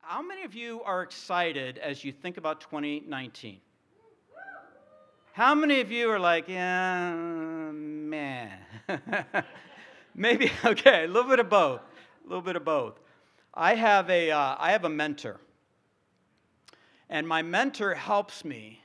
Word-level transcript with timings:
how 0.00 0.22
many 0.22 0.42
of 0.42 0.54
you 0.54 0.82
are 0.82 1.02
excited 1.02 1.78
as 1.78 2.04
you 2.04 2.12
think 2.12 2.36
about 2.36 2.60
2019? 2.60 3.60
How 5.32 5.54
many 5.54 5.80
of 5.80 5.92
you 5.92 6.10
are 6.10 6.18
like, 6.18 6.48
yeah, 6.48 7.12
man? 7.12 8.50
Maybe, 10.14 10.50
okay, 10.64 11.04
a 11.04 11.06
little 11.06 11.30
bit 11.30 11.38
of 11.38 11.48
both. 11.48 11.80
A 12.24 12.28
little 12.28 12.42
bit 12.42 12.56
of 12.56 12.64
both. 12.64 12.98
I 13.54 13.74
have 13.74 14.10
a, 14.10 14.30
uh, 14.30 14.56
I 14.58 14.72
have 14.72 14.84
a 14.84 14.88
mentor. 14.88 15.40
And 17.08 17.26
my 17.26 17.42
mentor 17.42 17.94
helps 17.94 18.44
me 18.44 18.82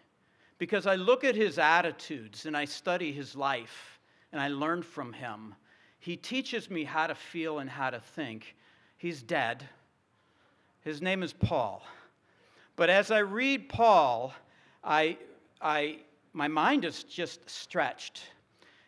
because 0.58 0.88
I 0.88 0.96
look 0.96 1.24
at 1.24 1.36
his 1.36 1.58
attitudes 1.58 2.46
and 2.46 2.56
I 2.56 2.66
study 2.66 3.12
his 3.12 3.36
life 3.36 4.00
and 4.32 4.42
I 4.42 4.50
learn 4.50 4.82
from 4.84 5.14
him. 5.14 5.56
He 6.00 6.16
teaches 6.16 6.70
me 6.70 6.84
how 6.84 7.08
to 7.08 7.16
feel 7.16 7.60
and 7.60 7.70
how 7.70 7.90
to 7.90 8.00
think. 8.00 8.56
He's 8.98 9.22
dead. 9.22 9.68
His 10.86 11.02
name 11.02 11.24
is 11.24 11.34
Paul. 11.34 11.84
But 12.76 12.92
as 12.92 13.10
I 13.10 13.18
read 13.18 13.70
Paul, 13.70 14.36
I, 14.84 15.18
I, 15.60 15.98
my 16.32 16.48
mind 16.48 16.86
is 16.86 17.04
just 17.04 17.50
stretched. 17.50 18.22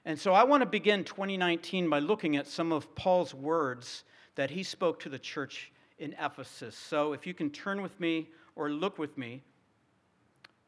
And 0.06 0.18
so 0.18 0.32
I 0.32 0.44
want 0.44 0.62
to 0.62 0.68
begin 0.68 1.04
2019 1.04 1.90
by 1.90 1.98
looking 1.98 2.38
at 2.38 2.46
some 2.46 2.72
of 2.72 2.94
Paul's 2.94 3.34
words 3.34 4.04
that 4.36 4.52
he 4.52 4.62
spoke 4.62 5.00
to 5.00 5.10
the 5.10 5.18
church 5.18 5.72
in 5.98 6.16
Ephesus. 6.22 6.78
So 6.78 7.14
if 7.14 7.26
you 7.26 7.34
can 7.34 7.50
turn 7.50 7.82
with 7.82 8.00
me 8.00 8.30
or 8.56 8.70
look 8.70 9.00
with 9.00 9.18
me 9.18 9.42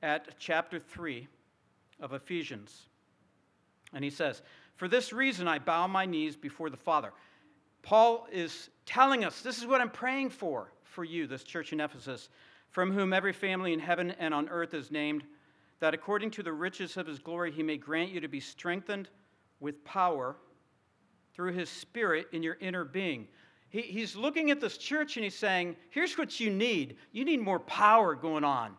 at 0.01 0.29
chapter 0.39 0.79
3 0.79 1.27
of 1.99 2.13
Ephesians. 2.13 2.87
And 3.93 4.03
he 4.03 4.09
says, 4.09 4.41
For 4.77 4.87
this 4.87 5.13
reason 5.13 5.47
I 5.47 5.59
bow 5.59 5.85
my 5.85 6.07
knees 6.07 6.35
before 6.35 6.71
the 6.71 6.77
Father. 6.77 7.13
Paul 7.83 8.25
is 8.31 8.71
telling 8.87 9.23
us 9.23 9.41
this 9.41 9.59
is 9.59 9.67
what 9.67 9.79
I'm 9.79 9.91
praying 9.91 10.31
for 10.31 10.71
for 10.89 11.03
you, 11.03 11.27
this 11.27 11.43
church 11.43 11.71
in 11.73 11.79
Ephesus, 11.79 12.29
from 12.69 12.91
whom 12.91 13.13
every 13.13 13.33
family 13.33 13.73
in 13.73 13.79
heaven 13.79 14.11
and 14.19 14.33
on 14.33 14.49
earth 14.49 14.73
is 14.73 14.91
named, 14.91 15.23
that 15.79 15.93
according 15.93 16.31
to 16.31 16.43
the 16.43 16.51
riches 16.51 16.97
of 16.97 17.07
his 17.07 17.19
glory 17.19 17.51
he 17.51 17.63
may 17.63 17.77
grant 17.77 18.11
you 18.11 18.19
to 18.19 18.27
be 18.27 18.39
strengthened 18.39 19.09
with 19.59 19.83
power 19.85 20.35
through 21.33 21.53
his 21.53 21.69
spirit 21.69 22.27
in 22.31 22.43
your 22.43 22.57
inner 22.59 22.83
being. 22.83 23.27
He, 23.69 23.81
he's 23.81 24.15
looking 24.15 24.51
at 24.51 24.59
this 24.59 24.77
church 24.77 25.15
and 25.15 25.23
he's 25.23 25.37
saying, 25.37 25.75
Here's 25.89 26.17
what 26.17 26.39
you 26.39 26.49
need. 26.49 26.97
You 27.11 27.23
need 27.23 27.39
more 27.39 27.59
power 27.59 28.15
going 28.15 28.43
on. 28.43 28.75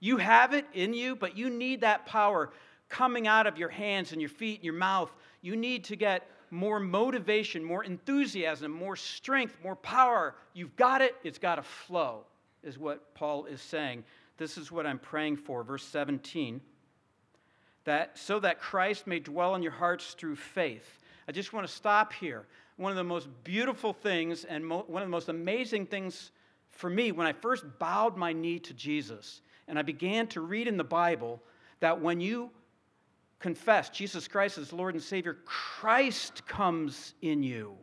You 0.00 0.16
have 0.16 0.52
it 0.52 0.66
in 0.74 0.94
you, 0.94 1.14
but 1.14 1.36
you 1.36 1.48
need 1.48 1.80
that 1.82 2.06
power 2.06 2.50
coming 2.88 3.26
out 3.26 3.46
of 3.46 3.56
your 3.56 3.68
hands 3.68 4.12
and 4.12 4.20
your 4.20 4.28
feet 4.28 4.56
and 4.56 4.64
your 4.64 4.74
mouth. 4.74 5.10
You 5.40 5.56
need 5.56 5.84
to 5.84 5.96
get 5.96 6.28
more 6.52 6.78
motivation, 6.78 7.64
more 7.64 7.82
enthusiasm, 7.82 8.70
more 8.70 8.94
strength, 8.94 9.56
more 9.64 9.74
power. 9.74 10.36
You've 10.52 10.76
got 10.76 11.00
it, 11.00 11.16
it's 11.24 11.38
got 11.38 11.56
to 11.56 11.62
flow, 11.62 12.24
is 12.62 12.78
what 12.78 13.14
Paul 13.14 13.46
is 13.46 13.60
saying. 13.60 14.04
This 14.36 14.58
is 14.58 14.70
what 14.70 14.86
I'm 14.86 14.98
praying 14.98 15.38
for. 15.38 15.64
Verse 15.64 15.84
17 15.84 16.60
that 17.84 18.16
so 18.16 18.38
that 18.40 18.60
Christ 18.60 19.06
may 19.06 19.18
dwell 19.18 19.54
in 19.54 19.62
your 19.62 19.72
hearts 19.72 20.14
through 20.14 20.36
faith. 20.36 21.00
I 21.28 21.32
just 21.32 21.52
want 21.52 21.66
to 21.66 21.72
stop 21.72 22.12
here. 22.12 22.46
One 22.76 22.92
of 22.92 22.96
the 22.96 23.04
most 23.04 23.28
beautiful 23.44 23.92
things 23.92 24.44
and 24.44 24.64
mo- 24.64 24.84
one 24.86 25.02
of 25.02 25.08
the 25.08 25.12
most 25.12 25.28
amazing 25.28 25.86
things 25.86 26.30
for 26.70 26.88
me 26.88 27.12
when 27.12 27.26
I 27.26 27.32
first 27.32 27.64
bowed 27.78 28.16
my 28.16 28.32
knee 28.32 28.58
to 28.60 28.74
Jesus 28.74 29.40
and 29.68 29.78
I 29.78 29.82
began 29.82 30.26
to 30.28 30.40
read 30.40 30.68
in 30.68 30.76
the 30.76 30.84
Bible 30.84 31.42
that 31.80 32.00
when 32.00 32.20
you 32.20 32.50
confess 33.42 33.90
Jesus 33.90 34.28
Christ 34.28 34.56
as 34.56 34.72
Lord 34.72 34.94
and 34.94 35.02
Savior, 35.02 35.38
Christ 35.44 36.46
comes 36.46 37.14
in 37.20 37.42
you. 37.42 37.76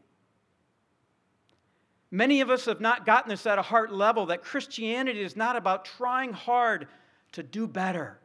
Many 2.12 2.42
of 2.42 2.50
us 2.50 2.66
have 2.66 2.82
not 2.82 3.06
gotten 3.06 3.30
this 3.30 3.46
at 3.46 3.60
a 3.60 3.62
heart 3.62 3.92
level 3.94 4.28
that 4.28 4.42
Christianity 4.42 5.22
is 5.22 5.36
not 5.36 5.56
about 5.56 5.86
trying 5.86 6.34
hard 6.34 6.88
to 7.34 7.44
do 7.44 7.68
better. 7.68 8.18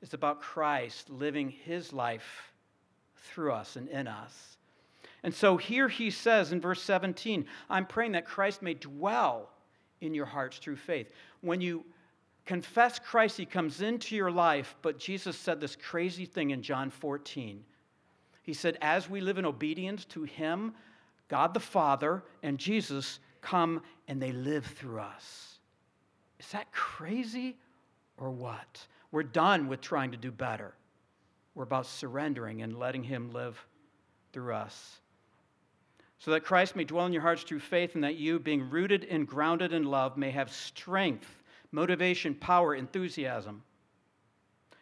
It's 0.00 0.14
about 0.14 0.40
Christ 0.40 1.10
living 1.10 1.50
his 1.50 1.92
life 1.92 2.52
through 3.16 3.52
us 3.52 3.76
and 3.76 3.88
in 3.88 4.06
us. 4.06 4.56
And 5.24 5.34
so 5.34 5.56
here 5.56 5.88
he 5.88 6.10
says 6.10 6.52
in 6.52 6.60
verse 6.60 6.82
17, 6.82 7.46
I'm 7.70 7.86
praying 7.86 8.12
that 8.12 8.26
Christ 8.26 8.62
may 8.62 8.74
dwell 8.74 9.50
in 10.00 10.14
your 10.14 10.26
hearts 10.26 10.58
through 10.58 10.76
faith. 10.76 11.10
When 11.40 11.60
you 11.60 11.84
confess 12.46 12.98
Christ, 12.98 13.36
he 13.36 13.46
comes 13.46 13.82
into 13.82 14.16
your 14.16 14.30
life. 14.30 14.74
But 14.82 14.98
Jesus 14.98 15.36
said 15.36 15.60
this 15.60 15.76
crazy 15.76 16.26
thing 16.26 16.50
in 16.50 16.62
John 16.62 16.90
14. 16.90 17.64
He 18.42 18.54
said, 18.54 18.78
As 18.80 19.08
we 19.08 19.20
live 19.20 19.38
in 19.38 19.46
obedience 19.46 20.04
to 20.06 20.24
him, 20.24 20.74
God 21.28 21.54
the 21.54 21.60
Father 21.60 22.22
and 22.42 22.58
Jesus 22.58 23.20
come 23.40 23.82
and 24.08 24.20
they 24.20 24.32
live 24.32 24.66
through 24.66 25.00
us. 25.00 25.58
Is 26.38 26.48
that 26.48 26.72
crazy 26.72 27.56
or 28.16 28.30
what? 28.30 28.86
We're 29.10 29.22
done 29.22 29.68
with 29.68 29.80
trying 29.80 30.10
to 30.10 30.16
do 30.16 30.30
better. 30.30 30.74
We're 31.54 31.64
about 31.64 31.86
surrendering 31.86 32.62
and 32.62 32.78
letting 32.78 33.04
him 33.04 33.32
live 33.32 33.64
through 34.32 34.54
us. 34.54 35.00
So 36.18 36.30
that 36.30 36.44
Christ 36.44 36.76
may 36.76 36.84
dwell 36.84 37.06
in 37.06 37.12
your 37.12 37.22
hearts 37.22 37.42
through 37.42 37.60
faith, 37.60 37.94
and 37.94 38.04
that 38.04 38.14
you, 38.14 38.38
being 38.38 38.70
rooted 38.70 39.04
and 39.04 39.26
grounded 39.26 39.72
in 39.72 39.84
love, 39.84 40.16
may 40.16 40.30
have 40.30 40.52
strength 40.52 41.41
motivation, 41.72 42.34
power, 42.34 42.74
enthusiasm. 42.74 43.62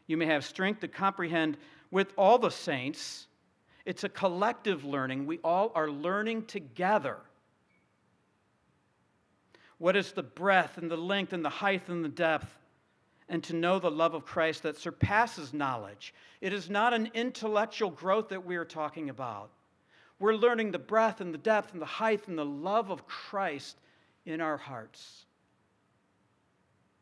You 0.06 0.16
may 0.16 0.26
have 0.26 0.44
strength 0.44 0.80
to 0.80 0.88
comprehend 0.88 1.56
with 1.90 2.12
all 2.18 2.38
the 2.38 2.50
saints. 2.50 3.28
It's 3.86 4.04
a 4.04 4.08
collective 4.08 4.84
learning. 4.84 5.26
We 5.26 5.38
all 5.38 5.72
are 5.74 5.88
learning 5.88 6.46
together. 6.46 7.16
What 9.78 9.96
is 9.96 10.12
the 10.12 10.22
breadth 10.22 10.76
and 10.76 10.90
the 10.90 10.96
length 10.96 11.32
and 11.32 11.44
the 11.44 11.48
height 11.48 11.88
and 11.88 12.04
the 12.04 12.08
depth? 12.08 12.54
And 13.28 13.44
to 13.44 13.54
know 13.54 13.78
the 13.78 13.90
love 13.90 14.14
of 14.14 14.24
Christ 14.24 14.64
that 14.64 14.76
surpasses 14.76 15.54
knowledge. 15.54 16.12
It 16.40 16.52
is 16.52 16.68
not 16.68 16.92
an 16.92 17.10
intellectual 17.14 17.88
growth 17.88 18.28
that 18.30 18.44
we 18.44 18.56
are 18.56 18.64
talking 18.64 19.08
about. 19.08 19.50
We're 20.18 20.34
learning 20.34 20.72
the 20.72 20.80
breadth 20.80 21.20
and 21.20 21.32
the 21.32 21.38
depth 21.38 21.72
and 21.72 21.80
the 21.80 21.86
height 21.86 22.26
and 22.26 22.36
the 22.36 22.44
love 22.44 22.90
of 22.90 23.06
Christ 23.06 23.78
in 24.26 24.40
our 24.40 24.56
hearts. 24.56 25.26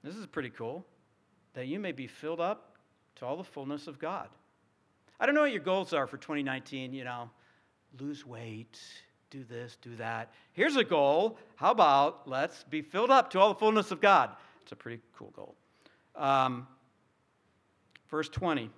This 0.03 0.17
is 0.17 0.27
pretty 0.27 0.51
cool. 0.51 0.85
That 1.55 1.67
you 1.67 1.79
may 1.79 1.93
be 1.93 2.07
filled 2.07 2.41
up 2.41 2.77
to 3.17 3.27
all 3.27 3.37
the 3.37 3.45
fullness 3.45 3.87
of 3.87 3.99
God. 3.99 4.29
I 5.21 5.27
don't 5.27 5.35
know 5.35 5.41
what 5.43 5.53
your 5.53 5.63
goals 5.63 5.93
are 5.93 6.07
for 6.07 6.17
2019, 6.17 6.93
you 6.93 7.05
know, 7.05 7.29
lose 7.99 8.25
weight, 8.25 8.79
do 9.31 9.43
this, 9.45 9.77
do 9.83 9.97
that. 9.97 10.33
Here's 10.53 10.77
a 10.77 10.85
goal. 10.85 11.39
How 11.57 11.73
about 11.73 12.29
let's 12.29 12.65
be 12.65 12.83
filled 12.83 13.11
up 13.11 13.31
to 13.31 13.41
all 13.41 13.49
the 13.49 13.59
fullness 13.59 13.91
of 13.91 14.01
God? 14.01 14.31
It's 14.63 14.73
a 14.73 14.77
pretty 14.77 15.01
cool 15.17 15.33
goal. 15.35 15.57
Um, 16.15 16.67
verse 18.11 18.29
20. 18.29 18.71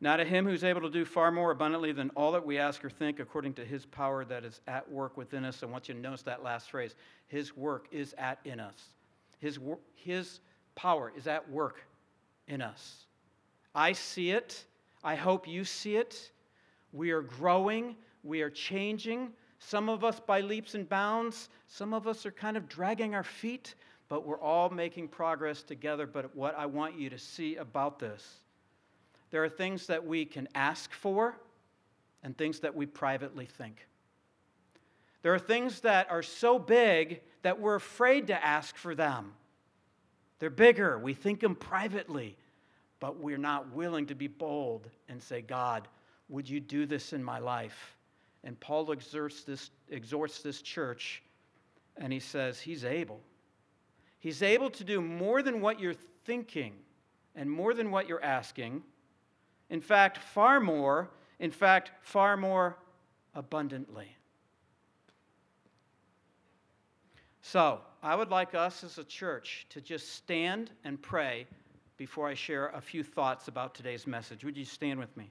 Now 0.00 0.16
to 0.16 0.24
him 0.24 0.44
who's 0.44 0.64
able 0.64 0.82
to 0.82 0.90
do 0.90 1.04
far 1.04 1.30
more 1.30 1.50
abundantly 1.50 1.92
than 1.92 2.10
all 2.10 2.32
that 2.32 2.44
we 2.44 2.58
ask 2.58 2.84
or 2.84 2.90
think, 2.90 3.20
according 3.20 3.54
to 3.54 3.64
his 3.64 3.86
power 3.86 4.24
that 4.26 4.44
is 4.44 4.60
at 4.66 4.90
work 4.90 5.16
within 5.16 5.44
us. 5.44 5.62
I 5.62 5.66
want 5.66 5.88
you 5.88 5.94
to 5.94 6.00
notice 6.00 6.22
that 6.22 6.42
last 6.42 6.70
phrase. 6.70 6.94
His 7.28 7.56
work 7.56 7.86
is 7.90 8.14
at 8.18 8.38
in 8.44 8.60
us. 8.60 8.90
His, 9.38 9.58
his 9.94 10.40
power 10.74 11.12
is 11.16 11.26
at 11.26 11.48
work 11.50 11.82
in 12.48 12.62
us. 12.62 13.04
I 13.74 13.92
see 13.92 14.30
it. 14.30 14.64
I 15.02 15.14
hope 15.14 15.48
you 15.48 15.64
see 15.64 15.96
it. 15.96 16.30
We 16.92 17.10
are 17.10 17.22
growing. 17.22 17.96
We 18.22 18.42
are 18.42 18.50
changing. 18.50 19.32
Some 19.58 19.88
of 19.88 20.04
us 20.04 20.20
by 20.20 20.40
leaps 20.40 20.74
and 20.74 20.88
bounds. 20.88 21.48
Some 21.68 21.92
of 21.92 22.06
us 22.06 22.24
are 22.26 22.30
kind 22.30 22.56
of 22.56 22.68
dragging 22.68 23.14
our 23.14 23.24
feet, 23.24 23.74
but 24.08 24.26
we're 24.26 24.40
all 24.40 24.70
making 24.70 25.08
progress 25.08 25.62
together. 25.62 26.06
But 26.06 26.34
what 26.36 26.56
I 26.56 26.66
want 26.66 26.98
you 26.98 27.10
to 27.10 27.18
see 27.18 27.56
about 27.56 27.98
this 27.98 28.40
there 29.30 29.42
are 29.42 29.48
things 29.48 29.88
that 29.88 30.06
we 30.06 30.24
can 30.24 30.46
ask 30.54 30.92
for 30.92 31.36
and 32.22 32.38
things 32.38 32.60
that 32.60 32.72
we 32.72 32.86
privately 32.86 33.46
think. 33.46 33.84
There 35.22 35.34
are 35.34 35.40
things 35.40 35.80
that 35.80 36.08
are 36.08 36.22
so 36.22 36.56
big 36.56 37.20
that 37.44 37.60
we're 37.60 37.74
afraid 37.74 38.26
to 38.28 38.44
ask 38.44 38.74
for 38.74 38.94
them. 38.94 39.34
They're 40.38 40.48
bigger. 40.48 40.98
We 40.98 41.12
think 41.12 41.40
them 41.40 41.54
privately, 41.54 42.38
but 43.00 43.20
we're 43.20 43.36
not 43.36 43.70
willing 43.74 44.06
to 44.06 44.14
be 44.14 44.28
bold 44.28 44.88
and 45.10 45.22
say, 45.22 45.42
God, 45.42 45.86
would 46.30 46.48
you 46.48 46.58
do 46.58 46.86
this 46.86 47.12
in 47.12 47.22
my 47.22 47.38
life? 47.38 47.96
And 48.44 48.58
Paul 48.58 48.90
exhorts 48.92 49.44
this, 49.44 49.70
exhorts 49.90 50.40
this 50.40 50.62
church, 50.62 51.22
and 51.98 52.10
he 52.10 52.18
says, 52.18 52.60
He's 52.60 52.82
able. 52.82 53.20
He's 54.20 54.42
able 54.42 54.70
to 54.70 54.82
do 54.82 55.02
more 55.02 55.42
than 55.42 55.60
what 55.60 55.78
you're 55.78 55.94
thinking 56.24 56.72
and 57.36 57.50
more 57.50 57.74
than 57.74 57.90
what 57.90 58.08
you're 58.08 58.24
asking. 58.24 58.82
In 59.68 59.82
fact, 59.82 60.16
far 60.16 60.60
more, 60.60 61.10
in 61.40 61.50
fact, 61.50 61.90
far 62.00 62.38
more 62.38 62.78
abundantly. 63.34 64.16
So, 67.46 67.82
I 68.02 68.16
would 68.16 68.30
like 68.30 68.54
us 68.54 68.82
as 68.84 68.96
a 68.96 69.04
church 69.04 69.66
to 69.68 69.82
just 69.82 70.14
stand 70.14 70.70
and 70.82 71.00
pray 71.00 71.46
before 71.98 72.26
I 72.26 72.32
share 72.32 72.68
a 72.68 72.80
few 72.80 73.04
thoughts 73.04 73.48
about 73.48 73.74
today's 73.74 74.06
message. 74.06 74.44
Would 74.44 74.56
you 74.56 74.64
stand 74.64 74.98
with 74.98 75.14
me? 75.14 75.30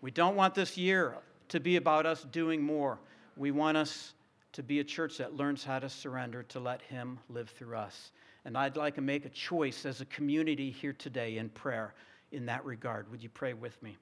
We 0.00 0.12
don't 0.12 0.36
want 0.36 0.54
this 0.54 0.78
year 0.78 1.16
to 1.48 1.58
be 1.58 1.76
about 1.76 2.06
us 2.06 2.22
doing 2.30 2.62
more. 2.62 3.00
We 3.36 3.50
want 3.50 3.76
us 3.76 4.14
to 4.52 4.62
be 4.62 4.78
a 4.78 4.84
church 4.84 5.18
that 5.18 5.34
learns 5.34 5.64
how 5.64 5.80
to 5.80 5.88
surrender 5.88 6.44
to 6.44 6.60
let 6.60 6.80
Him 6.82 7.18
live 7.28 7.50
through 7.50 7.76
us. 7.76 8.12
And 8.44 8.56
I'd 8.56 8.76
like 8.76 8.94
to 8.94 9.00
make 9.00 9.24
a 9.24 9.30
choice 9.30 9.84
as 9.84 10.00
a 10.00 10.06
community 10.06 10.70
here 10.70 10.92
today 10.92 11.38
in 11.38 11.48
prayer 11.48 11.92
in 12.30 12.46
that 12.46 12.64
regard. 12.64 13.10
Would 13.10 13.20
you 13.20 13.30
pray 13.30 13.52
with 13.52 13.82
me? 13.82 13.98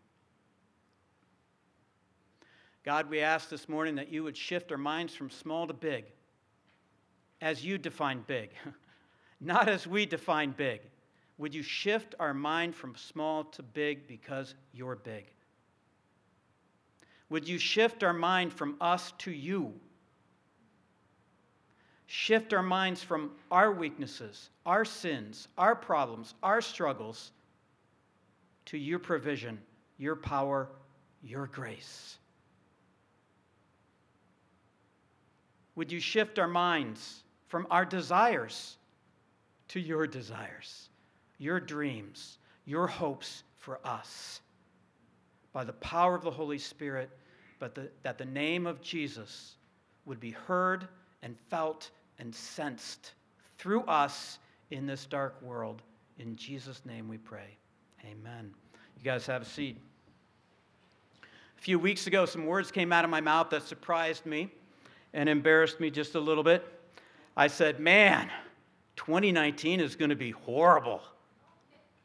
God, 2.82 3.10
we 3.10 3.20
ask 3.20 3.48
this 3.48 3.68
morning 3.68 3.94
that 3.96 4.10
you 4.10 4.24
would 4.24 4.36
shift 4.36 4.72
our 4.72 4.78
minds 4.78 5.14
from 5.14 5.28
small 5.28 5.66
to 5.66 5.74
big, 5.74 6.04
as 7.42 7.64
you 7.64 7.76
define 7.76 8.24
big, 8.26 8.50
not 9.40 9.68
as 9.68 9.86
we 9.86 10.06
define 10.06 10.52
big. 10.52 10.80
Would 11.36 11.54
you 11.54 11.62
shift 11.62 12.14
our 12.18 12.34
mind 12.34 12.74
from 12.74 12.94
small 12.96 13.44
to 13.44 13.62
big 13.62 14.06
because 14.06 14.54
you're 14.72 14.96
big? 14.96 15.26
Would 17.28 17.48
you 17.48 17.58
shift 17.58 18.02
our 18.02 18.12
mind 18.12 18.52
from 18.52 18.76
us 18.80 19.12
to 19.18 19.30
you? 19.30 19.72
Shift 22.06 22.52
our 22.52 22.62
minds 22.62 23.02
from 23.02 23.30
our 23.50 23.72
weaknesses, 23.72 24.50
our 24.66 24.84
sins, 24.84 25.48
our 25.56 25.76
problems, 25.76 26.34
our 26.42 26.60
struggles 26.60 27.30
to 28.66 28.76
your 28.76 28.98
provision, 28.98 29.60
your 29.96 30.16
power, 30.16 30.68
your 31.22 31.46
grace. 31.46 32.18
Would 35.80 35.90
you 35.90 35.98
shift 35.98 36.38
our 36.38 36.46
minds 36.46 37.22
from 37.46 37.66
our 37.70 37.86
desires 37.86 38.76
to 39.68 39.80
your 39.80 40.06
desires, 40.06 40.90
your 41.38 41.58
dreams, 41.58 42.36
your 42.66 42.86
hopes 42.86 43.44
for 43.56 43.80
us? 43.82 44.42
By 45.54 45.64
the 45.64 45.72
power 45.72 46.14
of 46.14 46.20
the 46.20 46.30
Holy 46.30 46.58
Spirit, 46.58 47.08
but 47.58 47.74
the, 47.74 47.88
that 48.02 48.18
the 48.18 48.26
name 48.26 48.66
of 48.66 48.82
Jesus 48.82 49.54
would 50.04 50.20
be 50.20 50.32
heard 50.32 50.86
and 51.22 51.34
felt 51.48 51.88
and 52.18 52.34
sensed 52.34 53.14
through 53.56 53.84
us 53.84 54.38
in 54.70 54.84
this 54.84 55.06
dark 55.06 55.40
world. 55.40 55.80
In 56.18 56.36
Jesus' 56.36 56.82
name 56.84 57.08
we 57.08 57.16
pray. 57.16 57.56
Amen. 58.04 58.52
You 58.98 59.02
guys 59.02 59.24
have 59.24 59.40
a 59.40 59.46
seat. 59.46 59.78
A 61.56 61.62
few 61.62 61.78
weeks 61.78 62.06
ago, 62.06 62.26
some 62.26 62.44
words 62.44 62.70
came 62.70 62.92
out 62.92 63.06
of 63.06 63.10
my 63.10 63.22
mouth 63.22 63.48
that 63.48 63.62
surprised 63.62 64.26
me 64.26 64.50
and 65.14 65.28
embarrassed 65.28 65.80
me 65.80 65.90
just 65.90 66.14
a 66.14 66.20
little 66.20 66.44
bit. 66.44 66.66
I 67.36 67.46
said, 67.46 67.80
Man, 67.80 68.30
2019 68.96 69.80
is 69.80 69.96
going 69.96 70.10
to 70.10 70.16
be 70.16 70.30
horrible. 70.30 71.02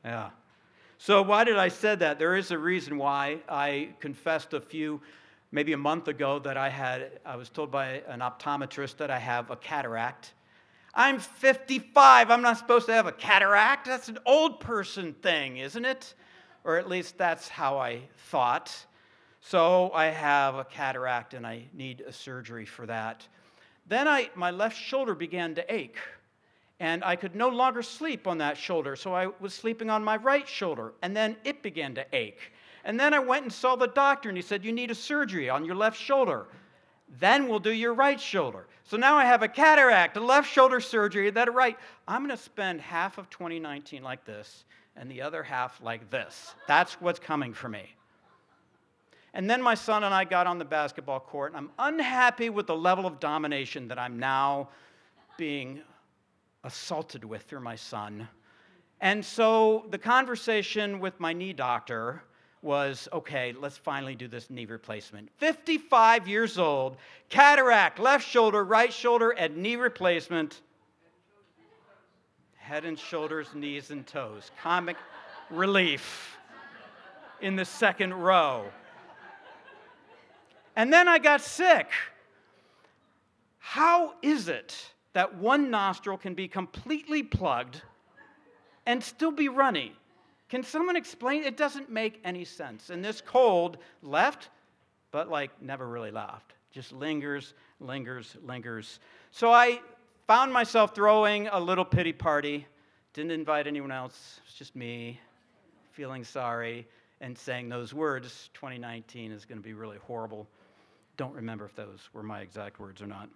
Yeah. 0.04 0.30
So, 0.98 1.22
why 1.22 1.44
did 1.44 1.58
I 1.58 1.68
say 1.68 1.96
that? 1.96 2.20
There 2.20 2.36
is 2.36 2.52
a 2.52 2.58
reason 2.58 2.98
why. 2.98 3.40
I 3.50 3.90
confessed 4.00 4.54
a 4.54 4.62
few, 4.62 5.02
maybe 5.52 5.74
a 5.74 5.78
month 5.78 6.08
ago, 6.08 6.40
that 6.40 6.58
I 6.58 6.70
had, 6.70 7.20
I 7.26 7.36
was 7.36 7.50
told 7.50 7.72
by 7.72 8.02
an 8.08 8.22
optometrist 8.22 8.98
that 8.98 9.12
I 9.12 9.20
have 9.20 9.52
a 9.52 9.56
cataract. 9.56 10.34
I'm 10.94 11.20
55. 11.20 12.32
I'm 12.32 12.42
not 12.42 12.58
supposed 12.58 12.86
to 12.86 12.94
have 12.94 13.08
a 13.08 13.12
cataract. 13.12 13.88
That's 13.88 14.08
an 14.08 14.20
old 14.26 14.62
person 14.62 15.14
thing, 15.22 15.58
isn't 15.58 15.84
it? 15.84 16.14
Or 16.64 16.78
at 16.78 16.88
least 16.88 17.18
that's 17.18 17.50
how 17.50 17.78
I 17.78 18.00
thought. 18.30 18.74
So 19.48 19.92
I 19.94 20.06
have 20.06 20.56
a 20.56 20.64
cataract 20.64 21.36
and 21.36 21.46
I 21.46 21.66
need 21.72 22.02
a 22.02 22.12
surgery 22.12 22.66
for 22.66 22.88
that. 22.88 23.28
Then 23.86 24.08
I, 24.08 24.32
my 24.34 24.50
left 24.50 24.76
shoulder 24.76 25.14
began 25.14 25.54
to 25.54 25.74
ache, 25.74 26.00
and 26.80 27.04
I 27.04 27.16
could 27.16 27.36
no 27.36 27.50
longer 27.50 27.84
sleep 27.84 28.26
on 28.26 28.40
that 28.40 28.58
shoulder, 28.58 28.96
so 28.96 29.14
I 29.14 29.28
was 29.40 29.54
sleeping 29.54 29.92
on 29.92 30.04
my 30.04 30.18
right 30.18 30.48
shoulder, 30.48 30.94
and 31.04 31.16
then 31.16 31.36
it 31.44 31.62
began 31.62 31.94
to 31.94 32.06
ache. 32.12 32.54
And 32.86 33.00
then 33.00 33.14
I 33.14 33.20
went 33.20 33.44
and 33.44 33.54
saw 33.54 33.76
the 33.76 33.86
doctor, 33.86 34.30
and 34.30 34.38
he 34.38 34.42
said, 34.42 34.66
You 34.66 34.72
need 34.72 34.90
a 34.90 34.96
surgery 34.96 35.48
on 35.48 35.64
your 35.64 35.76
left 35.76 36.00
shoulder. 36.00 36.48
Then 37.20 37.48
we'll 37.48 37.60
do 37.60 37.72
your 37.72 37.94
right 37.94 38.20
shoulder. 38.20 38.66
So 38.84 38.98
now 38.98 39.16
I 39.16 39.26
have 39.26 39.44
a 39.44 39.48
cataract, 39.48 40.18
a 40.18 40.22
left 40.22 40.52
shoulder 40.52 40.80
surgery, 40.80 41.30
that 41.30 41.54
right. 41.54 41.78
I'm 42.08 42.26
going 42.26 42.36
to 42.36 42.44
spend 42.44 42.82
half 42.82 43.20
of 43.20 43.30
2019 43.30 44.02
like 44.02 44.26
this, 44.26 44.66
and 44.96 45.10
the 45.10 45.22
other 45.22 45.44
half 45.44 45.80
like 45.84 46.10
this. 46.10 46.56
That's 46.68 47.00
what's 47.00 47.20
coming 47.20 47.54
for 47.54 47.70
me. 47.70 47.95
And 49.36 49.50
then 49.50 49.62
my 49.62 49.76
son 49.76 50.06
and 50.06 50.14
I 50.14 50.24
got 50.24 50.48
on 50.48 50.60
the 50.60 50.66
basketball 50.66 51.20
court, 51.20 51.54
and 51.54 51.58
I'm 51.58 51.94
unhappy 51.94 52.50
with 52.50 52.68
the 52.68 52.76
level 52.76 53.06
of 53.06 53.20
domination 53.20 53.90
that 53.90 54.00
I'm 54.00 54.18
now 54.18 54.70
being 55.38 55.82
assaulted 56.64 57.26
with 57.26 57.44
through 57.44 57.60
my 57.60 57.76
son. 57.76 58.30
And 59.02 59.24
so 59.24 59.88
the 59.90 59.98
conversation 59.98 61.02
with 61.02 61.20
my 61.20 61.34
knee 61.34 61.52
doctor 61.52 62.24
was 62.62 63.10
okay, 63.12 63.54
let's 63.60 63.78
finally 63.78 64.16
do 64.16 64.30
this 64.30 64.50
knee 64.50 64.66
replacement. 64.66 65.30
55 65.38 66.30
years 66.30 66.58
old, 66.58 66.96
cataract, 67.28 68.00
left 68.00 68.26
shoulder, 68.26 68.64
right 68.64 68.92
shoulder, 68.92 69.32
and 69.32 69.58
knee 69.58 69.76
replacement. 69.76 70.62
Head 72.56 72.86
and 72.86 72.98
shoulders, 72.98 73.50
knees 73.54 73.92
and 73.92 74.08
toes. 74.08 74.50
Comic 74.64 74.96
relief 75.50 76.38
in 77.42 77.58
the 77.58 77.66
second 77.66 78.14
row. 78.14 78.66
And 80.76 80.92
then 80.92 81.08
I 81.08 81.20
got 81.20 81.42
sick. 81.42 81.88
How 83.60 84.14
is 84.22 84.48
it 84.48 84.94
that 85.14 85.36
one 85.36 85.72
nostril 85.72 86.18
can 86.18 86.34
be 86.34 86.48
completely 86.48 87.24
plugged 87.24 87.82
and 88.86 89.04
still 89.04 89.32
be 89.32 89.48
runny? 89.48 89.94
Can 90.50 90.64
someone 90.64 90.96
explain? 90.96 91.44
It 91.44 91.58
doesn't 91.58 91.90
make 91.90 92.22
any 92.24 92.46
sense. 92.46 92.90
And 92.90 93.04
this 93.04 93.22
cold 93.22 93.78
left, 94.02 94.50
but 95.12 95.30
like 95.30 95.62
never 95.62 95.88
really 95.88 96.12
left. 96.12 96.54
Just 96.72 96.92
lingers, 96.92 97.54
lingers, 97.80 98.36
lingers. 98.44 99.00
So 99.32 99.52
I 99.52 99.80
found 100.28 100.52
myself 100.52 100.94
throwing 100.94 101.48
a 101.48 101.60
little 101.60 101.86
pity 101.86 102.14
party. 102.14 102.68
Didn't 103.14 103.32
invite 103.32 103.66
anyone 103.66 103.92
else. 103.92 104.42
It's 104.46 104.56
just 104.56 104.76
me 104.76 105.20
feeling 105.94 106.24
sorry 106.24 106.86
and 107.22 107.38
saying 107.38 107.70
those 107.70 107.94
words 107.94 108.50
2019 108.54 109.32
is 109.32 109.46
going 109.46 109.58
to 109.58 109.64
be 109.64 109.74
really 109.74 109.98
horrible. 109.98 110.48
Don't 111.18 111.34
remember 111.34 111.66
if 111.66 111.76
those 111.76 112.10
were 112.14 112.24
my 112.24 112.42
exact 112.42 112.80
words 112.80 113.02
or 113.02 113.08
not. 113.08 113.30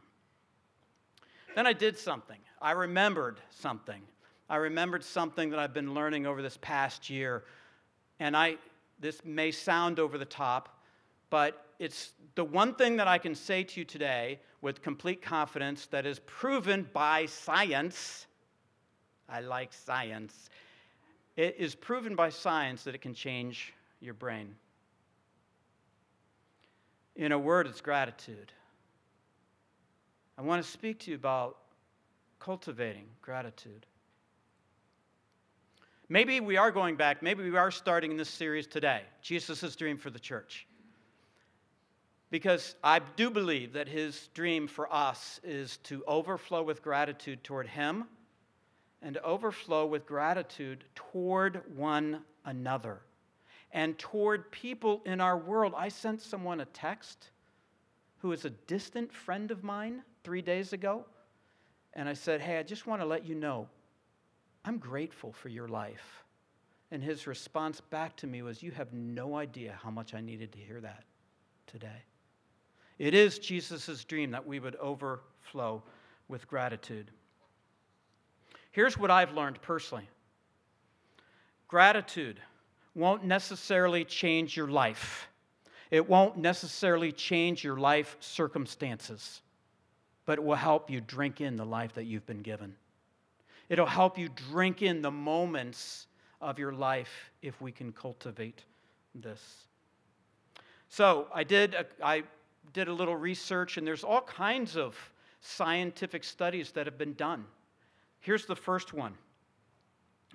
Then 1.55 1.65
I 1.65 1.73
did 1.73 1.97
something. 1.97 2.37
I 2.61 2.71
remembered 2.71 3.39
something. 3.49 4.01
I 4.49 4.57
remembered 4.57 5.03
something 5.03 5.49
that 5.51 5.59
I've 5.59 5.73
been 5.73 5.93
learning 5.93 6.25
over 6.25 6.41
this 6.41 6.57
past 6.61 7.09
year. 7.09 7.43
And 8.19 8.35
I 8.35 8.57
this 8.99 9.23
may 9.23 9.51
sound 9.51 9.99
over 9.99 10.17
the 10.17 10.25
top, 10.25 10.81
but 11.29 11.65
it's 11.79 12.11
the 12.35 12.43
one 12.43 12.75
thing 12.75 12.97
that 12.97 13.07
I 13.07 13.17
can 13.17 13.33
say 13.33 13.63
to 13.63 13.79
you 13.79 13.85
today 13.85 14.39
with 14.61 14.81
complete 14.81 15.21
confidence 15.21 15.85
that 15.87 16.05
is 16.05 16.19
proven 16.25 16.87
by 16.93 17.25
science. 17.25 18.27
I 19.29 19.39
like 19.39 19.73
science. 19.73 20.49
It 21.37 21.55
is 21.57 21.75
proven 21.75 22.15
by 22.15 22.29
science 22.29 22.83
that 22.83 22.95
it 22.95 23.01
can 23.01 23.13
change 23.13 23.73
your 24.01 24.13
brain. 24.13 24.55
In 27.19 27.33
a 27.33 27.37
word, 27.37 27.67
it's 27.67 27.81
gratitude. 27.81 28.53
I 30.37 30.41
want 30.41 30.63
to 30.63 30.71
speak 30.71 30.99
to 30.99 31.11
you 31.11 31.17
about 31.17 31.57
cultivating 32.39 33.07
gratitude. 33.21 33.85
Maybe 36.07 36.39
we 36.39 36.55
are 36.55 36.71
going 36.71 36.95
back, 36.95 37.21
maybe 37.21 37.43
we 37.43 37.57
are 37.57 37.71
starting 37.71 38.15
this 38.15 38.29
series 38.29 38.67
today 38.67 39.01
Jesus' 39.21 39.75
dream 39.75 39.97
for 39.97 40.09
the 40.09 40.17
church. 40.17 40.65
Because 42.29 42.75
I 42.85 43.01
do 43.17 43.29
believe 43.29 43.73
that 43.73 43.89
his 43.89 44.29
dream 44.33 44.65
for 44.65 44.87
us 44.89 45.41
is 45.43 45.75
to 45.83 46.01
overflow 46.07 46.63
with 46.63 46.81
gratitude 46.81 47.43
toward 47.43 47.67
him 47.67 48.05
and 49.01 49.17
overflow 49.17 49.85
with 49.85 50.05
gratitude 50.05 50.85
toward 50.95 51.63
one 51.75 52.21
another 52.45 53.01
and 53.71 53.97
toward 53.97 54.51
people 54.51 55.01
in 55.05 55.21
our 55.21 55.37
world. 55.37 55.73
I 55.77 55.89
sent 55.89 56.21
someone 56.21 56.61
a 56.61 56.65
text 56.65 57.29
who 58.19 58.31
is 58.31 58.45
a 58.45 58.49
distant 58.49 59.13
friend 59.13 59.51
of 59.51 59.63
mine 59.63 60.03
three 60.23 60.41
days 60.41 60.73
ago, 60.73 61.05
and 61.93 62.09
I 62.09 62.13
said, 62.13 62.41
Hey, 62.41 62.57
I 62.57 62.63
just 62.63 62.87
want 62.87 63.01
to 63.01 63.05
let 63.05 63.25
you 63.25 63.35
know 63.35 63.67
I'm 64.65 64.77
grateful 64.77 65.31
for 65.31 65.49
your 65.49 65.67
life. 65.67 66.23
And 66.91 67.03
his 67.03 67.27
response 67.27 67.81
back 67.81 68.15
to 68.17 68.27
me 68.27 68.41
was, 68.41 68.63
You 68.63 68.71
have 68.71 68.91
no 68.93 69.35
idea 69.35 69.79
how 69.81 69.91
much 69.91 70.13
I 70.13 70.21
needed 70.21 70.51
to 70.53 70.59
hear 70.59 70.81
that 70.81 71.03
today. 71.67 72.03
It 72.97 73.13
is 73.13 73.39
Jesus' 73.39 74.03
dream 74.03 74.31
that 74.31 74.45
we 74.45 74.59
would 74.59 74.75
overflow 74.75 75.81
with 76.27 76.47
gratitude. 76.47 77.11
Here's 78.71 78.97
what 78.97 79.11
I've 79.11 79.33
learned 79.33 79.61
personally 79.61 80.07
gratitude 81.67 82.39
won't 82.95 83.23
necessarily 83.23 84.03
change 84.03 84.57
your 84.57 84.67
life. 84.67 85.27
It 85.91 86.07
won't 86.07 86.37
necessarily 86.37 87.11
change 87.11 87.63
your 87.63 87.77
life 87.77 88.15
circumstances, 88.19 89.41
but 90.25 90.37
it 90.37 90.43
will 90.43 90.55
help 90.55 90.89
you 90.89 91.01
drink 91.01 91.41
in 91.41 91.55
the 91.55 91.65
life 91.65 91.93
that 91.93 92.05
you've 92.05 92.25
been 92.25 92.41
given. 92.41 92.75
It'll 93.69 93.85
help 93.85 94.17
you 94.17 94.29
drink 94.51 94.81
in 94.81 95.01
the 95.01 95.11
moments 95.11 96.07
of 96.41 96.57
your 96.57 96.71
life 96.71 97.31
if 97.41 97.59
we 97.61 97.71
can 97.71 97.91
cultivate 97.91 98.63
this. 99.15 99.67
So 100.89 101.27
I 101.33 101.43
did, 101.43 101.75
I 102.03 102.23
did 102.73 102.87
a 102.87 102.93
little 102.93 103.15
research, 103.15 103.77
and 103.77 103.85
there's 103.85 104.03
all 104.03 104.21
kinds 104.21 104.75
of 104.75 104.95
scientific 105.41 106.23
studies 106.23 106.71
that 106.71 106.85
have 106.85 106.97
been 106.97 107.13
done. 107.13 107.45
Here's 108.19 108.45
the 108.45 108.55
first 108.55 108.93
one. 108.93 109.13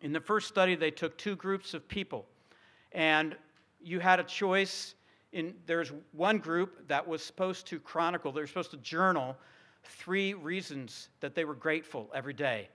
In 0.03 0.13
the 0.13 0.21
first 0.21 0.49
study, 0.49 0.75
they 0.75 0.91
took 0.91 1.17
two 1.17 1.37
groups 1.37 1.75
of 1.75 1.89
people, 1.89 2.27
and 2.95 3.37
you 3.83 4.01
had 4.01 4.21
a 4.21 4.25
choice. 4.25 4.95
In, 5.33 5.55
there's 5.67 5.93
one 6.13 6.39
group 6.39 6.89
that 6.89 7.07
was 7.07 7.23
supposed 7.23 7.67
to 7.67 7.81
chronicle, 7.81 8.33
they 8.33 8.41
were 8.41 8.47
supposed 8.47 8.71
to 8.71 8.77
journal 8.79 9.37
three 9.83 10.33
reasons 10.33 11.09
that 11.21 11.35
they 11.35 11.45
were 11.45 11.55
grateful 11.55 12.09
every 12.15 12.33
day. 12.33 12.69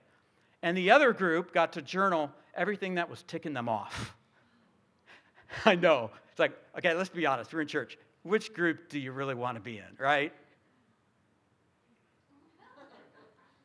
And 0.62 0.76
the 0.76 0.90
other 0.90 1.12
group 1.12 1.52
got 1.52 1.72
to 1.72 1.82
journal 1.82 2.30
everything 2.54 2.94
that 2.94 3.08
was 3.08 3.22
ticking 3.24 3.54
them 3.54 3.68
off. 3.68 4.14
I 5.64 5.74
know. 5.74 6.10
It's 6.30 6.38
like, 6.38 6.52
okay, 6.78 6.94
let's 6.94 7.08
be 7.08 7.26
honest. 7.26 7.52
We're 7.52 7.62
in 7.62 7.66
church. 7.66 7.98
Which 8.22 8.52
group 8.52 8.88
do 8.90 8.98
you 8.98 9.12
really 9.12 9.34
want 9.34 9.56
to 9.56 9.60
be 9.60 9.78
in, 9.78 9.96
right? 9.98 10.32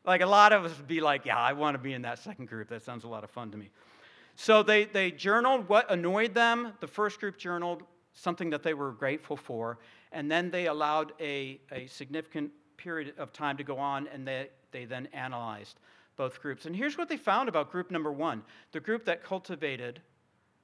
Like 0.06 0.22
a 0.22 0.26
lot 0.26 0.54
of 0.54 0.66
us 0.66 0.78
would 0.78 0.88
be 0.88 1.02
like, 1.02 1.26
yeah, 1.26 1.38
I 1.38 1.54
want 1.54 1.76
to 1.76 1.80
be 1.80 1.94
in 1.94 2.04
that 2.04 2.20
second 2.20 2.48
group. 2.48 2.70
That 2.70 2.84
sounds 2.84 3.04
a 3.04 3.08
lot 3.08 3.24
of 3.24 3.30
fun 3.30 3.52
to 3.52 3.58
me. 3.58 3.70
So 4.36 4.64
they, 4.64 4.86
they 4.86 5.12
journaled 5.12 5.70
what 5.70 5.90
annoyed 5.90 6.34
them. 6.34 6.74
The 6.80 6.88
first 6.88 7.20
group 7.20 7.38
journaled 7.38 7.84
something 8.14 8.50
that 8.50 8.64
they 8.64 8.74
were 8.74 8.92
grateful 8.92 9.38
for. 9.38 9.80
And 10.12 10.32
then 10.32 10.52
they 10.52 10.68
allowed 10.68 11.14
a, 11.20 11.60
a 11.72 11.88
significant 11.88 12.52
period 12.78 13.14
of 13.18 13.34
time 13.34 13.58
to 13.58 13.64
go 13.64 13.78
on, 13.78 14.08
and 14.08 14.28
they, 14.28 14.50
they 14.72 14.86
then 14.86 15.08
analyzed 15.14 15.80
both 16.16 16.42
groups. 16.42 16.66
And 16.66 16.76
here's 16.76 16.98
what 16.98 17.10
they 17.10 17.18
found 17.18 17.50
about 17.50 17.72
group 17.72 17.92
number 17.92 18.12
one 18.12 18.44
the 18.72 18.80
group 18.80 19.06
that 19.06 19.24
cultivated 19.24 20.02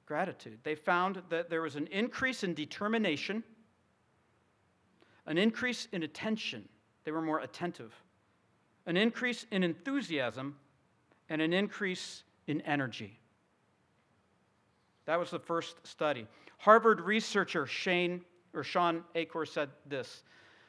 gratitude. 0.06 0.58
They 0.62 0.74
found 0.74 1.22
that 1.28 1.50
there 1.50 1.62
was 1.62 1.76
an 1.76 1.86
increase 1.88 2.44
in 2.44 2.54
determination, 2.54 3.42
an 5.26 5.38
increase 5.38 5.88
in 5.92 6.02
attention. 6.02 6.68
They 7.04 7.10
were 7.10 7.22
more 7.22 7.40
attentive, 7.40 7.92
an 8.86 8.96
increase 8.96 9.46
in 9.50 9.62
enthusiasm, 9.62 10.56
and 11.28 11.42
an 11.42 11.52
increase 11.52 12.24
in 12.46 12.60
energy. 12.62 13.18
That 15.06 15.18
was 15.18 15.30
the 15.30 15.38
first 15.38 15.84
study. 15.86 16.26
Harvard 16.58 17.00
researcher 17.00 17.66
Shane 17.66 18.24
or 18.54 18.62
Shawn 18.62 19.04
Achor 19.14 19.46
said 19.46 19.70
this 19.86 20.22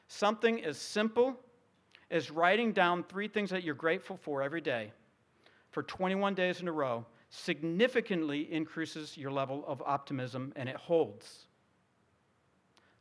something 0.07 0.63
as 0.63 0.77
simple 0.77 1.39
as 2.11 2.29
writing 2.29 2.71
down 2.71 3.03
three 3.03 3.27
things 3.27 3.49
that 3.49 3.63
you're 3.63 3.73
grateful 3.75 4.17
for 4.17 4.41
every 4.41 4.61
day 4.61 4.91
for 5.71 5.83
21 5.83 6.35
days 6.35 6.61
in 6.61 6.67
a 6.67 6.71
row 6.71 7.05
significantly 7.29 8.51
increases 8.53 9.17
your 9.17 9.31
level 9.31 9.63
of 9.67 9.81
optimism 9.83 10.53
and 10.55 10.69
it 10.69 10.75
holds. 10.75 11.47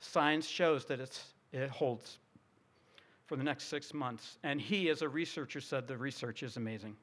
Science 0.01 0.47
shows 0.47 0.87
that 0.87 0.99
it's, 0.99 1.35
it 1.53 1.69
holds 1.69 2.19
for 3.27 3.37
the 3.37 3.45
next 3.45 3.65
six 3.65 3.93
months. 3.93 4.39
And 4.43 4.61
he, 4.61 4.89
as 4.89 5.03
a 5.03 5.09
researcher, 5.09 5.61
said 5.61 5.87
the 5.87 5.97
research 5.97 6.43
is 6.43 6.57
amazing. 6.57 6.97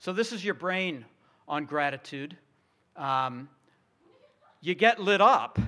So, 0.00 0.12
this 0.12 0.32
is 0.32 0.44
your 0.44 0.54
brain 0.54 1.04
on 1.46 1.64
gratitude. 1.64 2.36
Um, 2.96 3.48
you 4.60 4.74
get 4.74 5.00
lit 5.00 5.20
up. 5.20 5.58